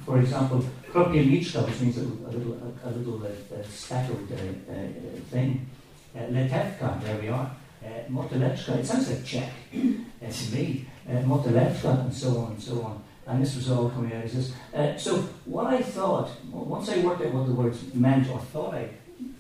[0.05, 4.35] For example, kropielniczka, which means a, a little a, a little uh, uh, scattered uh,
[4.35, 5.67] uh, thing.
[6.15, 7.49] Uh, letevka, there we are.
[7.83, 10.85] Uh, it sounds like Czech uh, to me.
[11.09, 13.03] Uh, Motelechka, and so on and so on.
[13.27, 14.53] And this was all coming out of this.
[14.73, 18.73] Uh, so, what I thought, once I worked out what the words meant, or thought
[18.73, 18.89] I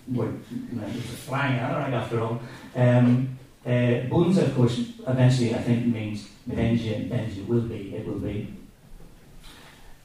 [0.07, 2.41] meant, it was a flying anorak after all.
[2.75, 8.05] Um, uh, Bunza, of course, eventually I think means Benji, and Benji will be, it
[8.05, 8.53] will be.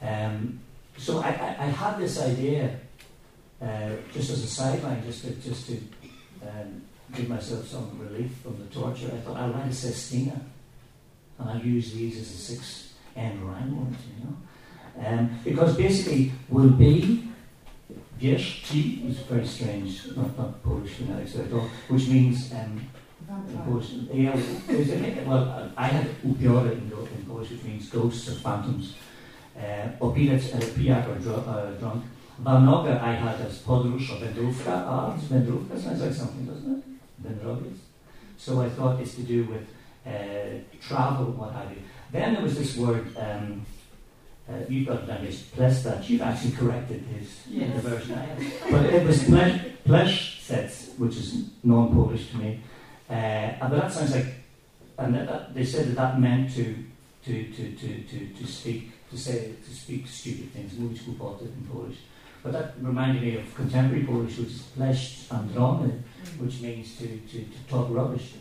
[0.00, 0.60] Um,
[0.96, 2.78] so I, I, I, had this idea,
[3.60, 5.80] uh, just as a sideline, just to, just to
[6.46, 6.82] um,
[7.14, 9.10] give myself some relief from the torture.
[9.14, 10.40] I thought I'll write a sestina,
[11.38, 14.36] and I'll use these as a six end rhyme word, you know.
[15.06, 17.24] Um, because basically, will be,
[18.20, 22.80] yes, T is very strange, not, not Polish phonetics at all, which means um,
[23.64, 24.34] Polish, yeah,
[25.26, 28.94] well, I had upiory in, in Polish, which means ghosts or phantoms.
[29.56, 32.04] Uh, opilec, uh, pijak or dr- uh, drunk.
[32.42, 34.72] Valnoga I had as podróż or wędrówka.
[34.86, 36.97] Ah, wędrówka sounds like something, doesn't it?
[37.22, 37.76] Wędrowiec.
[38.36, 39.66] So I thought it's to do with
[40.06, 41.82] uh, travel, what have you.
[42.12, 43.66] Then there was this word, um,
[44.48, 46.08] uh, you've got language, plestat.
[46.08, 47.74] You've actually corrected his yes.
[47.74, 48.70] the version I have.
[48.70, 49.24] But it was
[49.84, 52.60] plesh sets, which is non Polish to me.
[53.10, 54.34] Uh, but that sounds like,
[54.98, 56.74] and that, that, they said that that meant to,
[57.24, 61.66] to, to, to, to, to speak, to say, to speak stupid things, mówić głupoty in
[61.72, 61.98] Polish.
[62.42, 65.92] But that reminded me of contemporary Polish, which is pleść and androny,
[66.38, 68.34] which means to, to, to talk rubbish,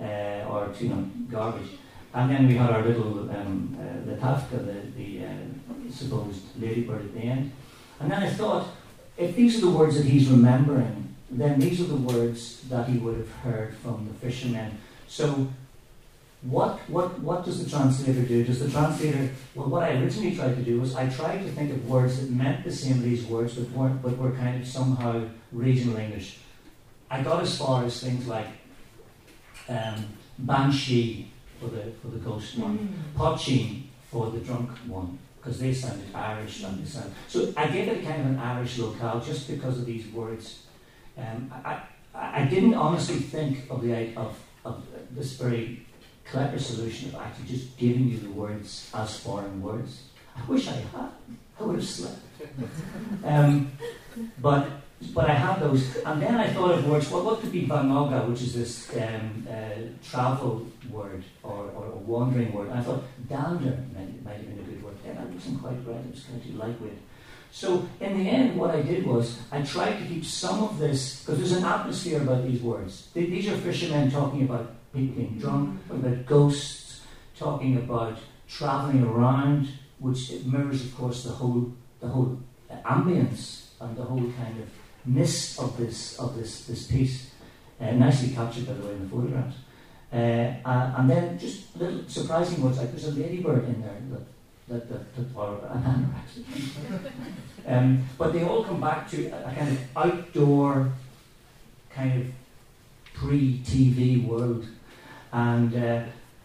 [0.00, 1.70] uh, or to, you know, garbage.
[2.14, 7.14] And then we had our little um, uh, Letavka, the, the uh, supposed ladybird at
[7.14, 7.52] the end.
[8.00, 8.68] And then I thought,
[9.16, 12.98] if these are the words that he's remembering, then these are the words that he
[12.98, 14.78] would have heard from the fishermen.
[15.08, 15.48] So,
[16.42, 18.44] what, what, what does the translator do?
[18.44, 21.72] Does the translator, well, what I originally tried to do was I tried to think
[21.72, 24.68] of words that meant the same as these words, but, weren't, but were kind of
[24.68, 26.38] somehow regional English.
[27.10, 28.48] I got as far as things like
[29.68, 30.04] um,
[30.38, 31.30] banshee
[31.60, 33.18] for the, for the ghost one, mm.
[33.18, 37.12] Pochin for the drunk one, because they sounded Irish and they sound.
[37.28, 40.66] So I gave it kind of an Irish locale just because of these words
[41.18, 41.80] um, I,
[42.14, 45.86] I didn't honestly think of the of, of this very
[46.24, 50.02] clever solution of actually just giving you the words as foreign words.
[50.36, 51.10] I wish I had.
[51.58, 52.20] I would have slept.
[53.24, 53.72] Um,
[54.40, 54.68] but
[55.12, 57.10] but I had those, and then I thought of words.
[57.10, 61.96] Well, what could be vanoga, which is this um, uh, travel word or, or a
[61.96, 62.70] wandering word?
[62.70, 64.96] And I thought dander might, might have been a good word.
[65.04, 66.00] Then I wasn't quite right.
[66.00, 66.98] It was kind of lightweight.
[67.52, 71.20] So in the end, what I did was I tried to keep some of this
[71.20, 73.08] because there's an atmosphere about these words.
[73.14, 77.00] These are fishermen talking about people being drunk, about ghosts,
[77.38, 78.18] talking about
[78.48, 79.68] traveling around,
[79.98, 82.38] which mirrors, of course, the whole the whole
[82.84, 84.68] ambience and the whole kind of
[85.06, 87.30] mist of this of this this piece.
[87.80, 89.56] Uh, nicely captured, by the way, in the photographs.
[90.12, 94.00] Uh, and then just a little surprising words like there's a ladybird in there
[94.68, 97.10] that, that, that were anorexia.
[97.66, 100.92] um, but they all come back to a, kind of outdoor,
[101.90, 102.26] kind of
[103.14, 104.66] pre-TV world,
[105.32, 106.02] and uh,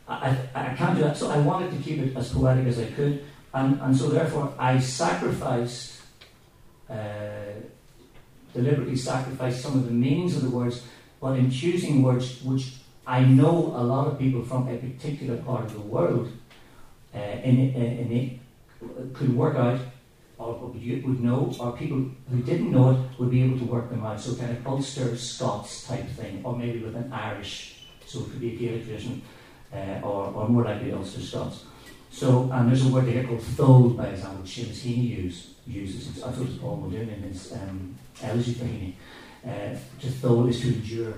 [0.08, 1.16] I, I can't do that.
[1.16, 4.54] So I wanted to keep it as poetic as I could, and, and so therefore
[4.58, 6.02] I sacrificed,
[6.90, 6.96] uh,
[8.54, 10.84] deliberately sacrificed some of the meanings of the words,
[11.20, 12.74] but in choosing words which
[13.06, 16.32] I know a lot of people from a particular part of the world
[17.14, 18.40] uh, in, in, in
[19.14, 19.80] could work out
[20.38, 24.04] or would know, or people who didn't know it would be able to work them
[24.04, 24.20] out.
[24.20, 28.40] So kind of Ulster Scots type thing, or maybe with an Irish, so it could
[28.40, 29.22] be a Gaelic tradition,
[29.72, 31.66] uh, or, or more likely Ulster Scots.
[32.10, 36.24] So, and there's a word here called thole, by example, Seamus Heaney use, uses.
[36.24, 38.94] I thought it was Paul Muldoon in his um, elegy for Heaney.
[39.46, 41.14] Uh, to thole is to endure.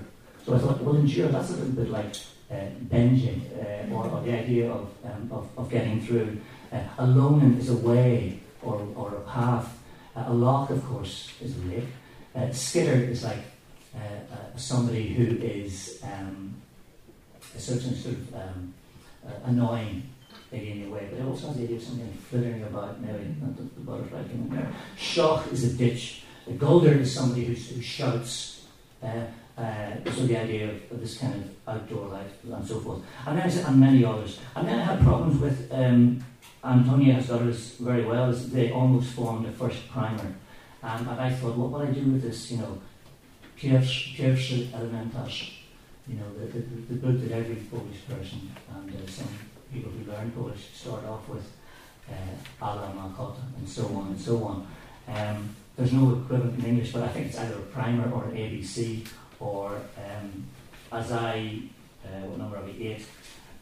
[0.45, 2.15] So I thought, well, endure, that's a little bit like
[2.51, 6.37] uh, binging, uh, or, or, the idea of, um, of, of, getting through.
[6.71, 9.77] Uh, alone is a way or, or a path.
[10.15, 11.87] Uh, a lock, of course, is a lake.
[12.35, 13.43] Uh, skitter is like
[13.95, 16.53] uh, uh, somebody who is um,
[17.55, 18.73] a certain sort of um,
[19.25, 20.03] uh, annoying
[20.53, 23.63] in a but it also has the idea of something flittering about, maybe not the,
[23.63, 24.71] the butterfly thing there.
[24.97, 26.23] Shock is a ditch.
[26.47, 28.65] A golder is somebody who, who shouts.
[29.01, 29.25] Uh,
[29.57, 33.01] uh, so the idea of, of, this kind of outdoor life and so forth.
[33.25, 34.39] And then said, and many others.
[34.55, 36.23] And then I had problems with um,
[36.63, 38.29] Antonia has got this very well.
[38.29, 40.33] Is they almost formed the first primer,
[40.81, 42.51] um, and I thought, what will I do with this?
[42.51, 42.81] You know,
[43.57, 45.51] pierwszy elementarz.
[46.07, 49.27] You know, the, the, the book that every Polish person and uh, some
[49.73, 51.51] people who learn Polish start off with,
[52.09, 54.67] uh, Ala ma kota, and so on and so on.
[55.07, 58.35] Um, there's no equivalent in English, but I think it's either a primer or an
[58.35, 59.07] ABC,
[59.39, 60.45] or um,
[60.91, 61.59] as I,
[62.05, 63.05] uh, what number are we, eight,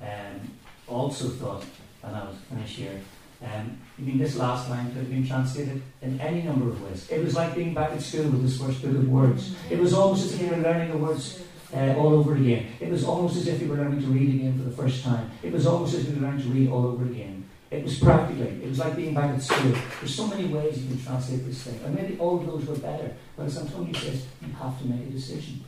[0.02, 0.52] um,
[0.88, 1.64] also thought,
[2.04, 3.00] and I was finish here,
[3.44, 7.10] um, I mean, this last line could have been translated in any number of ways.
[7.10, 9.56] It was like being back at school with this first book of words.
[9.70, 11.42] It was almost as if you were learning the words
[11.74, 12.68] uh, all over again.
[12.80, 15.32] It was almost as if you were learning to read again for the first time.
[15.44, 17.46] It was almost as if you were learning to read all over again.
[17.70, 19.72] It was practically, it was like being back at school.
[20.00, 21.80] There's so many ways you can translate this thing.
[21.86, 23.16] And maybe all of those were better.
[23.38, 25.64] But as Antonia says, you have to make a decision.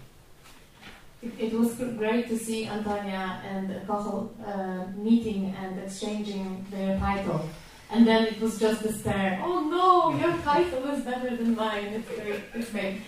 [1.40, 7.48] It, was great to see Antonia and Cathal uh, meeting and exchanging their title.
[7.90, 9.40] And then it was just despair.
[9.42, 11.86] Oh no, your title is better than mine.
[11.86, 12.42] It's great.
[12.54, 13.02] It's great.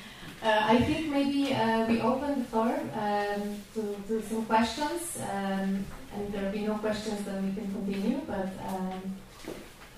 [0.46, 5.84] Uh, I think maybe uh, we open the floor um, to, to, some questions, um,
[6.14, 8.22] and there will be no questions, then we can continue.
[8.28, 9.02] But um,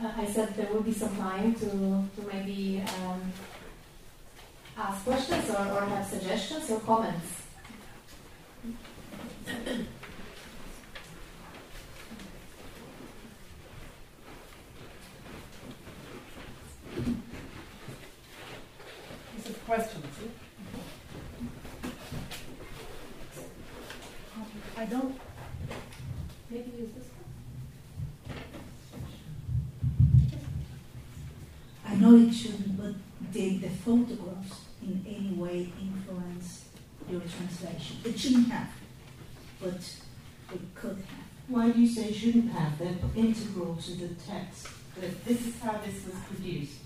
[0.01, 3.19] uh, I said there will be some time to, to maybe um,
[4.77, 7.41] ask questions or, or have suggestions or comments.
[19.65, 20.05] Questions.
[24.78, 25.19] I don't.
[26.51, 27.07] Maybe use this
[28.28, 28.38] one.
[31.86, 32.93] I know it shouldn't, but
[33.34, 36.65] did the photographs in any way influence
[37.09, 37.97] your translation?
[38.05, 38.69] It shouldn't have,
[39.59, 39.80] but
[40.53, 41.28] it could have.
[41.47, 42.78] Why do you say shouldn't have?
[42.78, 44.67] They're integral to the text.
[45.25, 46.78] This is how this was produced.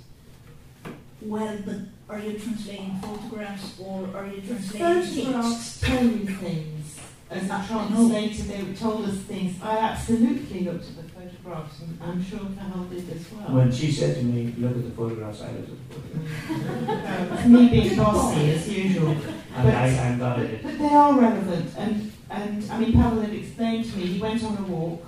[1.22, 1.76] Well, but
[2.10, 5.84] are you translating photographs or are you translating photographs text?
[5.84, 7.00] tell you things.
[7.32, 9.56] As a translator, they told us things.
[9.64, 13.56] I absolutely looked at the photographs, and I'm sure Carol did as well.
[13.56, 17.46] When she said to me, "Look at the photographs," I looked at the photographs.
[17.48, 19.12] me being bossy as usual.
[19.12, 19.24] And
[19.64, 20.60] but, I, am glad I.
[20.62, 24.06] But they are relevant, and and I mean, Pavel had explained to me.
[24.08, 25.06] He went on a walk.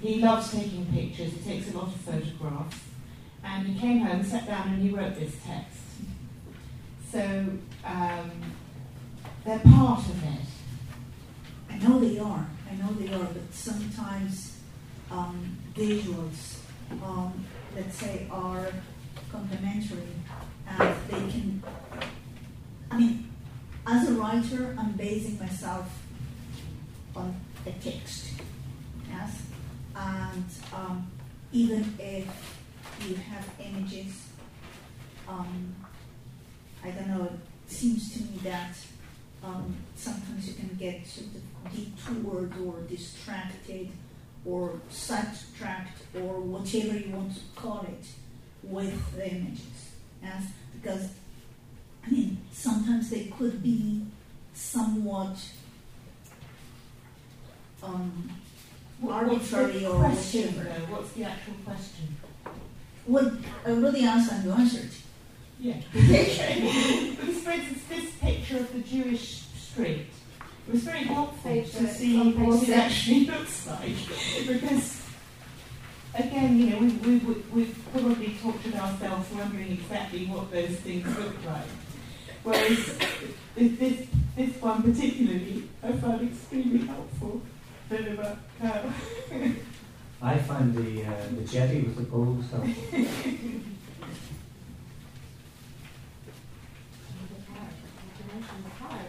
[0.00, 1.32] He loves taking pictures.
[1.32, 2.78] He takes a lot of photographs,
[3.42, 5.80] and he came home, sat down, and he wrote this text.
[7.10, 7.46] So
[7.84, 8.30] um,
[9.44, 10.46] they're part of it.
[11.70, 12.46] I know they are.
[12.70, 14.58] I know they are, but sometimes
[15.10, 16.58] um, visuals,
[17.02, 17.44] um,
[17.74, 18.68] let's say, are
[19.30, 20.08] complementary,
[20.68, 21.62] and they can.
[22.90, 23.32] I mean,
[23.86, 25.86] as a writer, I'm basing myself
[27.14, 27.34] on
[27.66, 28.32] a text,
[29.08, 29.42] yes,
[29.94, 30.44] and
[30.74, 31.10] um,
[31.52, 32.26] even if
[33.06, 34.28] you have images,
[35.28, 35.74] um,
[36.84, 37.24] I don't know.
[37.66, 38.74] It seems to me that
[39.44, 43.90] um, sometimes you can get sort of detoured or distracted
[44.46, 48.06] or sidetracked or whatever you want to call it
[48.62, 49.92] with the images.
[50.22, 50.44] Yes?
[50.74, 51.10] Because,
[52.06, 54.06] I mean, sometimes they could be
[54.54, 55.36] somewhat
[57.82, 58.30] um,
[59.06, 60.92] arbitrary or question, whatever.
[60.92, 62.16] What's the actual question?
[63.06, 63.36] Well,
[63.66, 64.90] I really asked and you answered.
[65.58, 65.76] Yeah.
[65.92, 70.06] because, for instance, this picture of the Jewish street
[70.70, 73.96] it was very helpful to see what it actually looks like.
[74.46, 75.02] because,
[76.14, 81.06] again, you know, we, we, we've probably talked to ourselves wondering exactly what those things
[81.18, 81.66] look like.
[82.44, 82.98] Whereas
[83.56, 84.06] this,
[84.36, 87.42] this one particularly, I found extremely helpful.
[87.90, 88.92] Don't know about Carol.
[90.22, 93.79] I find the, uh, the jetty with the poles helpful.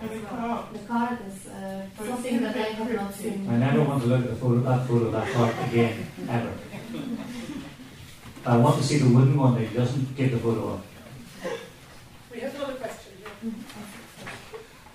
[0.01, 3.47] The card is uh, something that I have not seen.
[3.47, 6.53] I never want to look at the photo, that photo of that card again, ever.
[8.45, 10.85] I want to see the wooden one that doesn't give the photo up.
[12.31, 13.13] We have another question.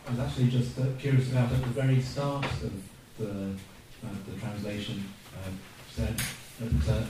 [0.06, 2.72] I was actually just uh, curious about at the very start of
[3.18, 5.04] the, uh, the translation
[5.36, 5.50] uh,
[5.94, 6.16] said
[6.58, 7.04] that uh,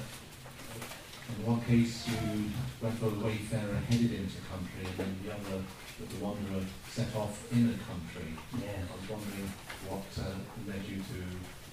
[1.29, 5.33] In one case, you went for the wayfarer and headed into country, and then the
[5.33, 5.63] other,
[5.99, 8.33] that the wanderer set off in a country.
[8.61, 8.85] Yeah.
[8.85, 9.51] I was wondering
[9.89, 10.37] what uh,
[10.67, 11.19] led you to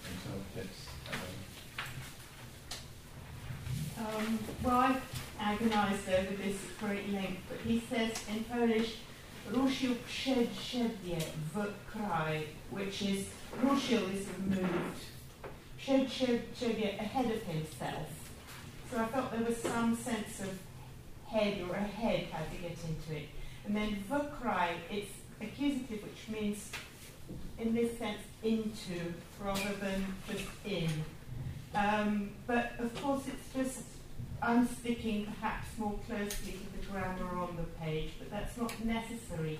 [0.09, 0.71] interpret
[1.11, 1.15] uh,
[3.99, 5.01] Um, well, I've
[5.39, 8.97] agonised over this at great length, but he says in Polish,
[9.51, 11.19] ruszył przed siebie
[11.53, 13.25] w kraj, which is,
[13.61, 15.03] ruszył is removed,
[15.77, 18.07] przed siebie ahead of himself.
[18.89, 20.59] So I felt there was some sense of
[21.27, 23.29] head or ahead how to get into it.
[23.65, 25.11] And then w kraj, it's
[25.41, 26.69] accusative, which means,
[27.57, 30.89] in this sense, into rather than just in.
[31.75, 33.83] Um, but of course, it's just
[34.41, 39.59] I'm sticking perhaps more closely to the grammar on the page, but that's not necessary.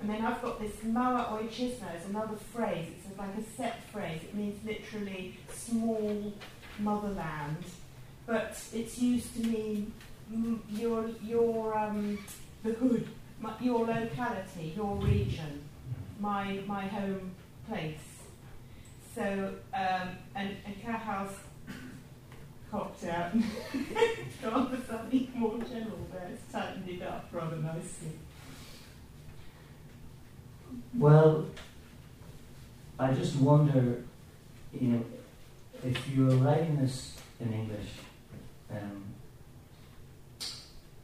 [0.00, 2.88] And then I've got this mała ojczyzna as another phrase.
[2.96, 4.20] It's like a set phrase.
[4.24, 6.32] It means literally small
[6.80, 7.64] motherland,
[8.26, 9.92] but it's used to mean
[10.68, 12.18] your your um,
[12.64, 13.06] the hood,
[13.44, 15.62] my, your locality, your region,
[16.18, 17.32] my my home
[17.68, 17.98] place.
[19.14, 21.36] So um, and and Cathal's
[22.70, 23.44] cocked out and
[24.42, 26.30] gone for something more general there.
[26.32, 28.18] It's tightened it up rather nicely.
[30.94, 31.46] Well,
[32.98, 34.02] I just wonder,
[34.72, 35.04] you know,
[35.84, 37.90] if you're writing this in English,
[38.70, 39.03] um,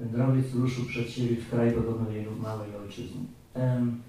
[0.00, 3.20] Wędrowiec ruszył przed siebie w kraj podobny do jego małej ojczyzny.
[3.54, 4.02] Um,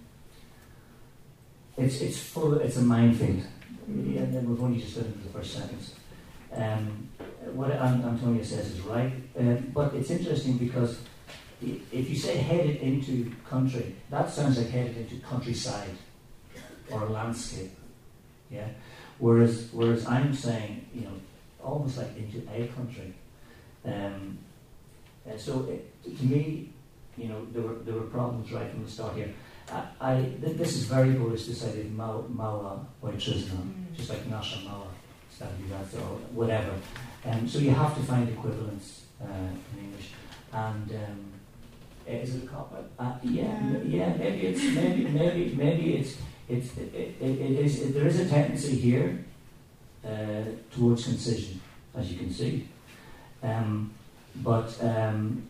[1.78, 3.44] it's, it's full, it's a minefield.
[3.88, 5.96] Then we've only just got into the first sentence.
[6.52, 7.08] Um,
[7.56, 10.98] what Antonia says is right, uh, but it's interesting because
[11.62, 15.96] if you say headed into country, that sounds like headed into countryside
[16.90, 17.72] or a landscape.
[18.50, 18.68] Yeah.
[19.20, 21.14] Whereas, whereas I'm saying, you know,
[21.64, 23.14] almost like into a country.
[23.86, 24.38] Um,
[25.34, 26.70] uh, so it, to me,
[27.18, 29.34] you know, there were there were problems right from the start here.
[29.72, 31.46] I, I th- this is very bullish.
[31.46, 33.96] This idea of mała ojczyzna, mm.
[33.98, 34.88] just like nasza mała
[35.30, 36.74] stabilizacja or whatever.
[37.26, 39.28] Um, so you have to find equivalents uh,
[39.74, 40.10] in English.
[40.54, 41.32] And um,
[42.08, 42.74] is it a cop?
[43.00, 44.18] Uh, yeah, yeah.
[44.18, 46.18] Maybe it's maybe maybe maybe it's
[46.50, 49.24] it's it, it, it is it, there is a tendency here
[50.06, 50.44] uh,
[50.76, 51.62] towards concision,
[51.96, 52.68] as you can see.
[53.44, 53.94] Um,
[54.36, 55.48] but um,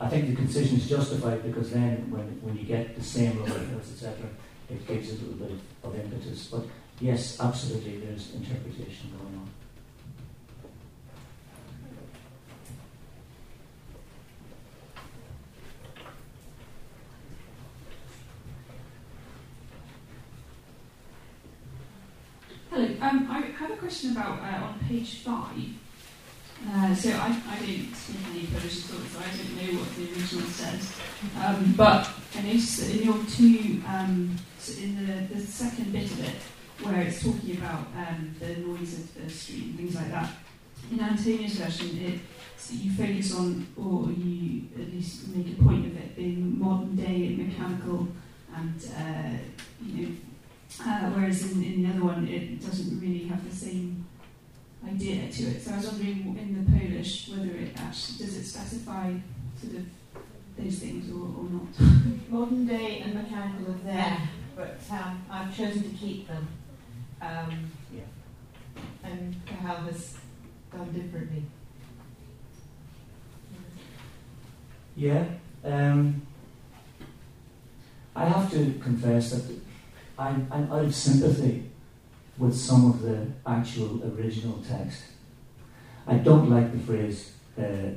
[0.00, 3.56] I think the concision is justified because then when when you get the same level
[3.56, 4.28] of etc.,
[4.68, 6.48] it gives a little bit of, of impetus.
[6.48, 6.64] But
[7.00, 9.50] yes, absolutely, there's interpretation going on.
[22.70, 22.88] Hello.
[23.00, 25.85] Um, I have a question about uh, on page five.
[26.68, 29.94] Uh, so I, I don't speak any Polish at all, so I don't know what
[29.94, 30.96] the original says.
[31.42, 34.36] Um, but I noticed that in your two, um,
[34.78, 36.36] in the, the second bit of it,
[36.82, 40.30] where it's talking about um, the noise of the street and things like that,
[40.90, 42.20] in Antonia's version, it
[42.70, 47.26] you focus on, or you at least make a point of it being modern day
[47.26, 48.08] and mechanical,
[48.54, 49.38] and uh,
[49.84, 50.12] you know
[50.80, 54.05] uh, whereas in, in the other one, it doesn't really have the same
[54.88, 55.62] idea to it.
[55.62, 59.12] So I was wondering in the Polish whether it actually does it specify
[59.60, 59.86] sort of
[60.58, 62.28] those things or, or not.
[62.28, 64.18] Modern day and mechanical are there,
[64.54, 66.48] but um, I've chosen to keep them.
[67.20, 68.02] Um, yeah.
[69.02, 70.14] And Cathal has
[70.72, 71.42] done differently.
[74.96, 75.24] Yeah.
[75.64, 76.22] Um,
[78.14, 79.58] I have to confess that
[80.18, 81.70] I'm, I'm out of sympathy
[82.38, 85.02] with some of the actual original text.
[86.06, 87.90] I don't like the phrase uh,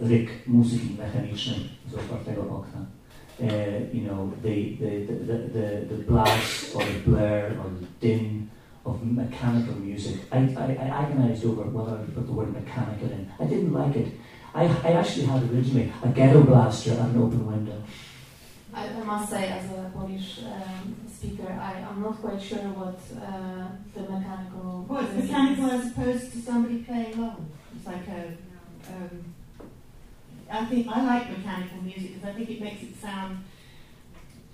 [0.00, 2.86] ryk muzyki mechanicznej z otwartego okna.
[3.40, 3.46] Uh,
[3.92, 8.48] you know, the, the, the, the, the blast or the blare or the din
[8.84, 10.16] of mechanical music.
[10.30, 13.30] I, I, I agonized over whether I put the word mechanical in.
[13.40, 14.08] I didn't like it.
[14.54, 17.82] I, I actually had originally a ghetto blaster at an open window.
[18.94, 22.98] I, I must say, as a Polish um, speaker, I, am not quite sure what
[23.20, 24.86] uh, the mechanical.
[24.88, 27.48] Well, it's mechanical as opposed to somebody playing along.
[27.76, 28.32] It's like a.
[28.88, 29.34] Um,
[30.50, 33.42] I think I like mechanical music because I think it makes it sound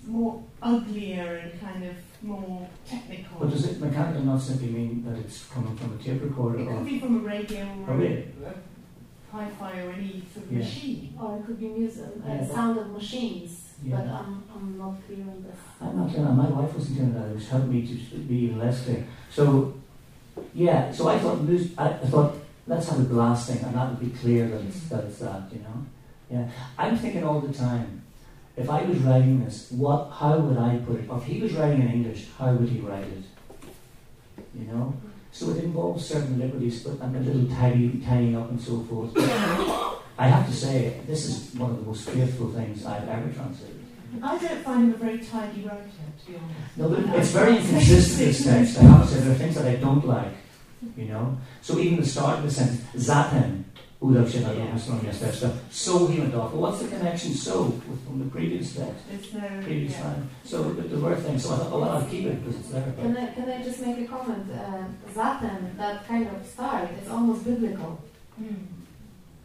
[0.07, 3.39] more uglier and kind of more technical.
[3.39, 6.59] But does it mechanical not simply mean that it's coming from a tape recorder?
[6.59, 8.27] It could be from a radio or really?
[8.43, 8.53] a
[9.31, 10.59] hi-fi or any sort of yeah.
[10.59, 11.13] machine.
[11.21, 13.60] Or it could be music, yeah, sound of machines.
[13.83, 13.95] Yeah.
[13.95, 15.59] But I'm, I'm not clear on this.
[15.81, 16.25] I'm not clear.
[16.25, 17.31] My wife wasn't clear that.
[17.31, 19.07] It was helping me to be even less clear.
[19.31, 19.73] So,
[20.53, 20.91] yeah.
[20.91, 21.39] So I thought
[21.77, 22.35] I, I thought
[22.67, 25.59] Let's have a blasting, and that would be clear that it's, that it's that, you
[25.59, 25.85] know?
[26.29, 26.49] Yeah.
[26.77, 28.03] I'm thinking all the time,
[28.55, 31.09] if I was writing this, what, how would I put it?
[31.09, 33.23] Or if he was writing in English, how would he write it?
[34.53, 34.93] You know?
[34.95, 35.07] Mm-hmm.
[35.31, 39.17] So it involves certain liberties, but and a little tidy, tying up and so forth.
[40.17, 43.77] I have to say, this is one of the most faithful things I've ever translated.
[44.21, 45.89] I don't find him a very tidy writer,
[46.25, 46.77] to be honest.
[46.77, 48.77] No, but it's very inconsistent, this text.
[48.77, 50.33] I have to say, there are things that I don't like,
[50.97, 51.37] you know?
[51.61, 53.63] So even the start of the sentence, Zatem,
[54.01, 56.53] udał się na drugą stronę miasteczka, so he went off.
[56.53, 59.63] Well, what's the connection so with, from the previous text, There's no.
[59.63, 60.03] previous yeah.
[60.07, 60.27] line?
[60.43, 62.69] So the, the word thing, so I thought, oh, well, I'll keep it because it's
[62.69, 62.93] there.
[63.01, 64.45] Can I, can I just make a comment?
[64.51, 67.99] Uh, Zatem, that kind of start, is almost biblical.
[68.41, 68.80] Mm.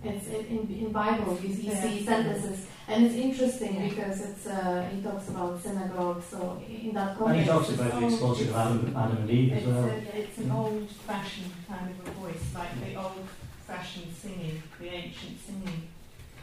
[0.08, 1.82] It's in, in, in Bible, you, you Yeah.
[1.82, 7.16] see sentences, and it's interesting because it's uh, he talks about synagogue, so in that
[7.18, 7.40] context, and context.
[7.40, 9.84] he talks about the it's expulsion of Adam, Adam and Eve as It's, well.
[9.84, 13.26] a, it's an old fashioned kind of a voice, like the old
[13.66, 15.82] fashioned singing, the ancient singing.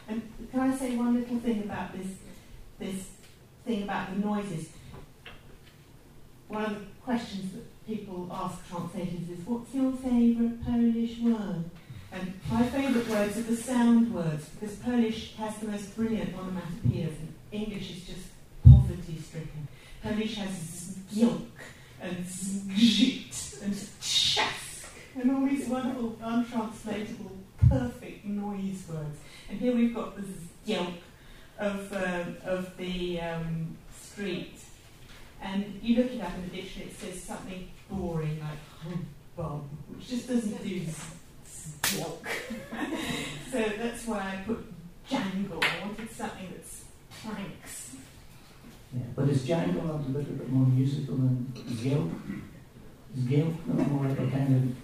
[0.08, 2.08] And can I say one little thing about this
[2.80, 3.08] this
[3.66, 4.70] thing about the noises?
[6.50, 11.64] One of the questions that people ask translators is what's your favourite Polish word?
[12.14, 17.18] And my favourite words are the sound words because Polish has the most brilliant onomatopoeias
[17.20, 18.28] and English is just
[18.64, 19.68] poverty stricken.
[20.04, 21.48] Polish has zgiełk
[22.00, 27.32] and zgrzyt and trzask and all these wonderful, untranslatable,
[27.70, 29.18] perfect noise words.
[29.50, 30.98] And here we've got the zgiełk
[31.58, 34.60] of, um, of the um, street.
[35.42, 40.10] And you look it up in the dictionary, it says something boring like humbug, which
[40.10, 40.86] just doesn't do
[41.84, 44.66] so that's why I put
[45.10, 45.60] jangle.
[45.62, 46.86] I wanted something that's
[47.22, 47.96] planks.
[48.94, 49.02] Yeah.
[49.16, 52.12] But is jangle not a little bit more musical than Gil?
[53.16, 54.76] Is Gil not more like a kind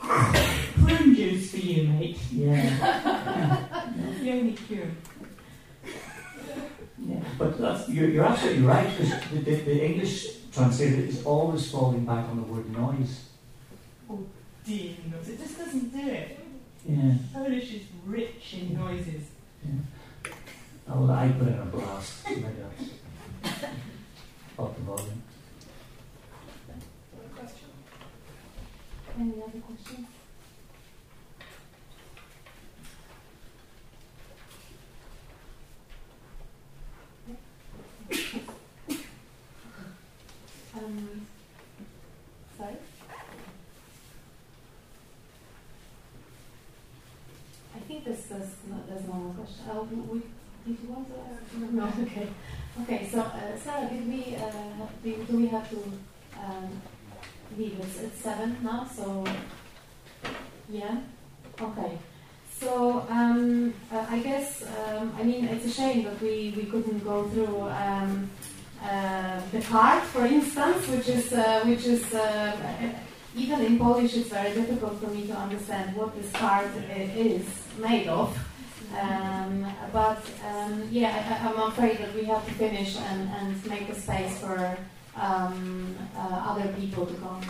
[0.00, 2.16] Prune juice for you, mate.
[2.16, 3.86] of, yeah.
[4.20, 4.88] The only cure.
[6.98, 11.70] Yeah, but that's, you're, you're absolutely right because the, the, the English translator is always
[11.70, 13.24] falling back on the word noise.
[14.08, 14.18] Dear
[14.70, 15.28] knows.
[15.28, 16.38] It just doesn't do it.
[16.88, 17.14] Yeah.
[17.32, 19.24] Polish is rich in noises.
[20.88, 22.28] Oh, well, I put in a blast.
[22.28, 23.64] Maybe that's
[24.58, 25.22] up the volume.
[29.18, 30.06] Any other questions?
[40.72, 41.26] Um,
[42.56, 42.76] sorry?
[47.74, 47.78] I
[48.30, 49.64] think there's, there's, no, there's more question.
[49.70, 50.20] Uh, we,
[50.66, 51.72] did you want to ask?
[51.72, 52.28] No, okay.
[52.82, 55.76] Okay, so, uh, Sarah, did we, uh, do, do we have to
[56.38, 56.82] um,
[57.56, 57.78] leave?
[57.80, 59.24] It's, it's seven now, so,
[60.68, 61.00] yeah?
[61.60, 61.98] Okay.
[62.58, 67.02] So, um, uh, I guess, um, I mean, it's a shame that we, we couldn't
[67.02, 68.30] go through um,
[68.82, 72.92] uh, the card, for instance, which is, uh, which is uh,
[73.36, 76.70] even in Polish, it's very difficult for me to understand what this card
[77.16, 77.46] is
[77.78, 78.36] made of.
[79.00, 83.88] Um, but um, yeah, I, I'm afraid that we have to finish and, and make
[83.88, 84.76] a space for
[85.16, 87.40] um, uh, other people to come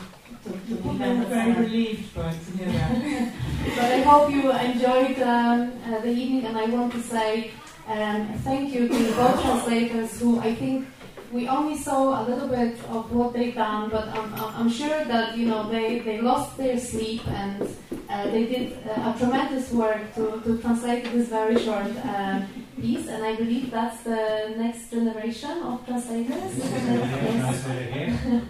[0.45, 1.28] to, to are us.
[1.28, 2.93] very Uh, relieved by to hear that.
[3.76, 7.53] but I hope you enjoyed um, uh, the evening, and I want to say
[7.89, 10.87] um, thank you to both translators who I think
[11.33, 15.05] we only saw a little bit of what they've done, but I'm, I'm I'm sure
[15.05, 17.62] that you know they, they lost their sleep and
[18.09, 22.43] uh, they did uh, a tremendous work to, to translate this very short uh,
[22.81, 26.53] piece, and I believe that's the next generation of translators.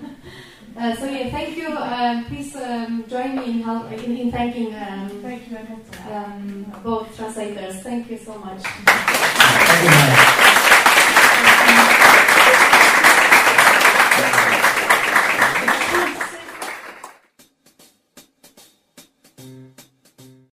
[0.76, 1.66] Uh, so yeah, thank you.
[1.76, 6.07] Um, please um, join me in, help, in, in thanking um, Thank you, Annette.
[6.12, 7.83] um, both translators.
[7.83, 8.62] Thank you so much.
[8.62, 10.26] Thank you, Maya.